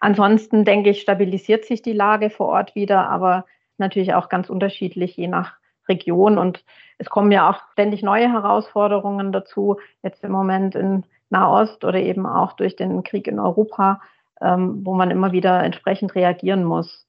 Ansonsten 0.00 0.64
denke 0.64 0.90
ich, 0.90 1.00
stabilisiert 1.00 1.64
sich 1.64 1.82
die 1.82 1.92
Lage 1.92 2.30
vor 2.30 2.48
Ort 2.48 2.74
wieder, 2.74 3.08
aber 3.08 3.46
natürlich 3.78 4.14
auch 4.14 4.28
ganz 4.28 4.50
unterschiedlich 4.50 5.16
je 5.16 5.28
nach 5.28 5.54
Region. 5.88 6.38
Und 6.38 6.64
es 6.98 7.08
kommen 7.08 7.32
ja 7.32 7.50
auch 7.50 7.60
ständig 7.72 8.02
neue 8.02 8.30
Herausforderungen 8.30 9.32
dazu, 9.32 9.78
jetzt 10.02 10.22
im 10.24 10.32
Moment 10.32 10.74
in 10.74 11.04
Nahost 11.30 11.84
oder 11.84 11.98
eben 11.98 12.26
auch 12.26 12.52
durch 12.52 12.76
den 12.76 13.02
Krieg 13.02 13.26
in 13.26 13.40
Europa, 13.40 14.00
ähm, 14.40 14.84
wo 14.84 14.94
man 14.94 15.10
immer 15.10 15.32
wieder 15.32 15.62
entsprechend 15.62 16.14
reagieren 16.14 16.64
muss. 16.64 17.06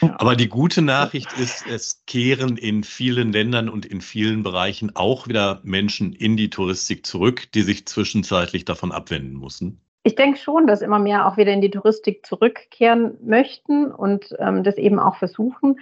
Aber 0.00 0.36
die 0.36 0.48
gute 0.48 0.82
Nachricht 0.82 1.32
ist, 1.38 1.66
es 1.66 2.04
kehren 2.06 2.56
in 2.56 2.84
vielen 2.84 3.32
Ländern 3.32 3.68
und 3.68 3.86
in 3.86 4.00
vielen 4.00 4.42
Bereichen 4.42 4.94
auch 4.94 5.28
wieder 5.28 5.60
Menschen 5.64 6.12
in 6.12 6.36
die 6.36 6.50
Touristik 6.50 7.06
zurück, 7.06 7.50
die 7.52 7.62
sich 7.62 7.86
zwischenzeitlich 7.86 8.64
davon 8.64 8.92
abwenden 8.92 9.34
mussten. 9.34 9.80
Ich 10.04 10.16
denke 10.16 10.38
schon, 10.38 10.66
dass 10.66 10.82
immer 10.82 10.98
mehr 10.98 11.26
auch 11.26 11.38
wieder 11.38 11.52
in 11.52 11.62
die 11.62 11.70
Touristik 11.70 12.26
zurückkehren 12.26 13.16
möchten 13.24 13.90
und 13.90 14.36
ähm, 14.38 14.62
das 14.62 14.76
eben 14.76 14.98
auch 14.98 15.16
versuchen. 15.16 15.80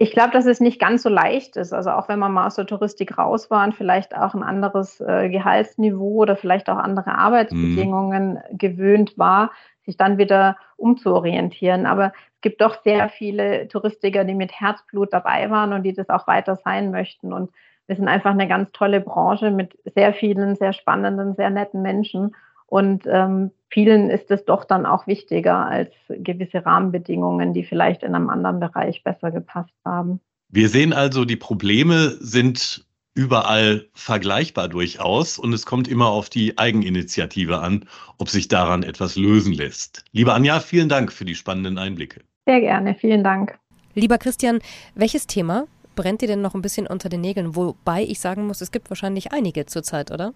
Ich 0.00 0.12
glaube, 0.12 0.30
dass 0.30 0.46
es 0.46 0.60
nicht 0.60 0.80
ganz 0.80 1.02
so 1.02 1.08
leicht 1.08 1.56
ist. 1.56 1.72
Also 1.72 1.90
auch 1.90 2.08
wenn 2.08 2.20
man 2.20 2.32
mal 2.32 2.46
aus 2.46 2.54
der 2.54 2.66
Touristik 2.66 3.18
raus 3.18 3.50
war 3.50 3.64
und 3.64 3.74
vielleicht 3.74 4.16
auch 4.16 4.32
ein 4.32 4.44
anderes 4.44 5.00
äh, 5.00 5.28
Gehaltsniveau 5.28 6.22
oder 6.22 6.36
vielleicht 6.36 6.70
auch 6.70 6.76
andere 6.76 7.18
Arbeitsbedingungen 7.18 8.34
mhm. 8.34 8.58
gewöhnt 8.58 9.18
war, 9.18 9.50
sich 9.84 9.96
dann 9.96 10.16
wieder 10.16 10.56
umzuorientieren. 10.76 11.84
Aber 11.84 12.12
es 12.36 12.40
gibt 12.42 12.60
doch 12.60 12.80
sehr 12.84 13.08
viele 13.08 13.66
Touristiker, 13.66 14.22
die 14.22 14.34
mit 14.34 14.52
Herzblut 14.52 15.12
dabei 15.12 15.50
waren 15.50 15.72
und 15.72 15.82
die 15.82 15.92
das 15.92 16.08
auch 16.10 16.28
weiter 16.28 16.54
sein 16.54 16.92
möchten. 16.92 17.32
Und 17.32 17.50
wir 17.88 17.96
sind 17.96 18.06
einfach 18.06 18.30
eine 18.30 18.46
ganz 18.46 18.70
tolle 18.70 19.00
Branche 19.00 19.50
mit 19.50 19.76
sehr 19.96 20.14
vielen, 20.14 20.54
sehr 20.54 20.72
spannenden, 20.72 21.34
sehr 21.34 21.50
netten 21.50 21.82
Menschen. 21.82 22.36
Und 22.68 23.04
ähm, 23.06 23.50
vielen 23.70 24.10
ist 24.10 24.30
es 24.30 24.44
doch 24.44 24.64
dann 24.64 24.86
auch 24.86 25.06
wichtiger 25.06 25.66
als 25.66 25.90
gewisse 26.08 26.64
Rahmenbedingungen, 26.64 27.54
die 27.54 27.64
vielleicht 27.64 28.02
in 28.02 28.14
einem 28.14 28.28
anderen 28.28 28.60
Bereich 28.60 29.02
besser 29.02 29.30
gepasst 29.30 29.74
haben. 29.84 30.20
Wir 30.50 30.68
sehen 30.68 30.92
also, 30.92 31.24
die 31.24 31.36
Probleme 31.36 32.10
sind 32.20 32.86
überall 33.14 33.86
vergleichbar 33.94 34.68
durchaus 34.68 35.38
und 35.38 35.52
es 35.52 35.66
kommt 35.66 35.88
immer 35.88 36.06
auf 36.06 36.28
die 36.30 36.56
Eigeninitiative 36.56 37.58
an, 37.58 37.84
ob 38.18 38.28
sich 38.28 38.48
daran 38.48 38.82
etwas 38.82 39.16
lösen 39.16 39.52
lässt. 39.52 40.04
Liebe 40.12 40.32
Anja, 40.32 40.60
vielen 40.60 40.88
Dank 40.88 41.12
für 41.12 41.24
die 41.24 41.34
spannenden 41.34 41.78
Einblicke. 41.78 42.20
Sehr 42.46 42.60
gerne, 42.60 42.94
vielen 42.94 43.24
Dank. 43.24 43.58
Lieber 43.94 44.18
Christian, 44.18 44.60
welches 44.94 45.26
Thema 45.26 45.66
brennt 45.98 46.22
dir 46.22 46.28
denn 46.28 46.40
noch 46.40 46.54
ein 46.54 46.62
bisschen 46.62 46.86
unter 46.86 47.08
den 47.08 47.20
Nägeln? 47.20 47.56
Wobei 47.56 48.04
ich 48.04 48.20
sagen 48.20 48.46
muss, 48.46 48.60
es 48.60 48.70
gibt 48.70 48.88
wahrscheinlich 48.88 49.32
einige 49.32 49.66
zurzeit, 49.66 50.12
oder? 50.12 50.32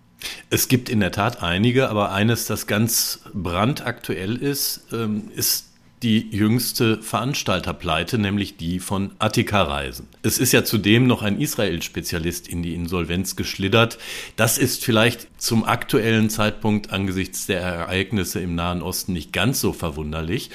Es 0.50 0.66
gibt 0.66 0.88
in 0.88 0.98
der 0.98 1.12
Tat 1.12 1.40
einige, 1.40 1.88
aber 1.88 2.10
eines, 2.10 2.46
das 2.46 2.66
ganz 2.66 3.20
brandaktuell 3.32 4.34
ist, 4.34 4.88
ähm, 4.92 5.30
ist 5.36 5.71
die 6.02 6.28
jüngste 6.30 7.00
Veranstalterpleite, 7.00 8.18
nämlich 8.18 8.56
die 8.56 8.80
von 8.80 9.12
Attika 9.18 9.62
Reisen. 9.62 10.08
Es 10.22 10.38
ist 10.38 10.52
ja 10.52 10.64
zudem 10.64 11.06
noch 11.06 11.22
ein 11.22 11.40
Israel-Spezialist 11.40 12.48
in 12.48 12.62
die 12.62 12.74
Insolvenz 12.74 13.36
geschlittert. 13.36 13.98
Das 14.36 14.58
ist 14.58 14.84
vielleicht 14.84 15.28
zum 15.40 15.64
aktuellen 15.64 16.28
Zeitpunkt 16.28 16.92
angesichts 16.92 17.46
der 17.46 17.60
Ereignisse 17.60 18.40
im 18.40 18.54
Nahen 18.54 18.82
Osten 18.82 19.12
nicht 19.12 19.32
ganz 19.32 19.60
so 19.60 19.72
verwunderlich. 19.72 20.50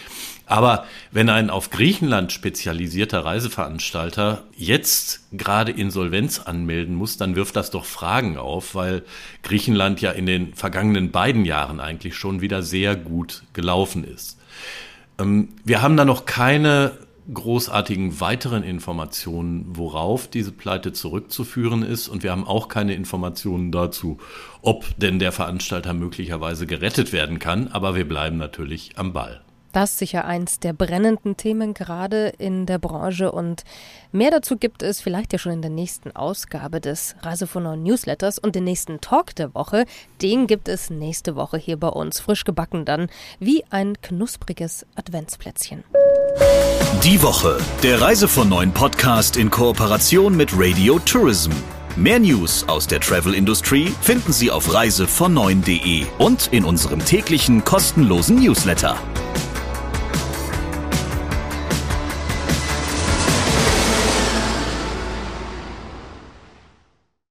Aber 0.46 0.86
wenn 1.12 1.30
ein 1.30 1.50
auf 1.50 1.70
Griechenland 1.70 2.32
spezialisierter 2.32 3.26
Reiseveranstalter 3.26 4.44
jetzt 4.56 5.22
gerade 5.34 5.72
Insolvenz 5.72 6.40
anmelden 6.40 6.96
muss, 6.96 7.18
dann 7.18 7.36
wirft 7.36 7.58
das 7.58 7.70
doch 7.70 7.84
Fragen 7.84 8.38
auf, 8.38 8.74
weil 8.74 9.04
Griechenland 9.44 10.00
ja 10.00 10.12
in 10.12 10.26
den 10.26 10.54
vergangenen 10.54 11.12
beiden 11.12 11.44
Jahren 11.44 11.82
eigentlich 11.82 12.16
schon 12.16 12.40
wieder 12.40 12.64
sehr 12.64 12.96
gut 12.96 13.44
gelaufen 13.54 14.06
ist. 14.06 14.38
Ähm, 15.20 15.50
wir 15.64 15.82
haben 15.82 15.98
da 15.98 16.06
noch 16.06 16.26
keine 16.26 16.94
großartigen 17.34 18.22
weiteren 18.22 18.64
Informationen, 18.64 19.66
worauf 19.68 20.28
diese 20.28 20.52
Pleite 20.52 20.94
zurückzuführen 20.94 21.84
ist. 21.84 22.08
Und 22.08 22.24
wir 22.24 22.32
haben 22.32 22.48
auch 22.48 22.70
keine 22.70 22.94
Informationen 22.94 23.72
dazu, 23.72 24.18
ob 24.62 24.98
denn 24.98 25.20
der 25.20 25.32
Veranstalter 25.32 25.94
möglicherweise 25.94 26.68
gerettet 26.68 27.12
werden 27.12 27.40
kann. 27.40 27.68
Aber 27.68 27.96
wir 27.96 28.08
bleiben 28.08 28.38
natürlich 28.38 28.92
am 28.96 29.14
Ball. 29.14 29.42
Das 29.78 29.92
ist 29.92 30.00
sicher 30.00 30.26
eins 30.26 30.60
der 30.60 30.74
brennenden 30.74 31.38
Themen 31.38 31.76
gerade 31.76 32.30
in 32.40 32.66
der 32.66 32.80
Branche 32.80 33.32
und 33.32 33.64
mehr 34.12 34.32
dazu 34.32 34.58
gibt 34.58 34.82
es 34.82 35.02
vielleicht 35.02 35.34
ja 35.34 35.38
schon 35.38 35.52
in 35.52 35.62
der 35.62 35.70
nächsten 35.70 36.16
Ausgabe 36.16 36.82
des 36.82 37.16
Reisefonor 37.22 37.76
Newsletters 37.76 38.40
und 38.40 38.56
den 38.56 38.64
nächsten 38.64 39.02
Talk 39.02 39.36
der 39.36 39.54
Woche, 39.54 39.86
den 40.24 40.48
gibt 40.48 40.68
es 40.68 40.90
nächste 40.90 41.36
Woche 41.36 41.60
hier 41.60 41.78
bei 41.78 41.90
uns, 41.90 42.20
frisch 42.20 42.44
gebacken 42.44 42.86
dann, 42.86 43.08
wie 43.40 43.66
ein 43.70 44.02
knuspriges 44.02 44.88
Adventsplätzchen. 44.96 45.84
Die 47.04 47.22
Woche, 47.22 47.60
der 47.84 48.02
Reise 48.02 48.28
von 48.28 48.50
neuen 48.50 48.72
Podcast 48.72 49.38
in 49.38 49.52
Kooperation 49.52 50.36
mit 50.36 50.50
Radio 50.58 50.98
Tourism. 50.98 51.52
Mehr 51.96 52.18
News 52.18 52.68
aus 52.68 52.88
der 52.88 53.00
Travel 53.00 53.36
Industry 53.36 53.94
finden 54.02 54.34
Sie 54.34 54.50
auf 54.50 54.74
reisevon9.de 54.74 56.08
und 56.18 56.48
in 56.52 56.66
unserem 56.66 57.06
täglichen 57.06 57.64
kostenlosen 57.64 58.38
Newsletter. 58.38 58.98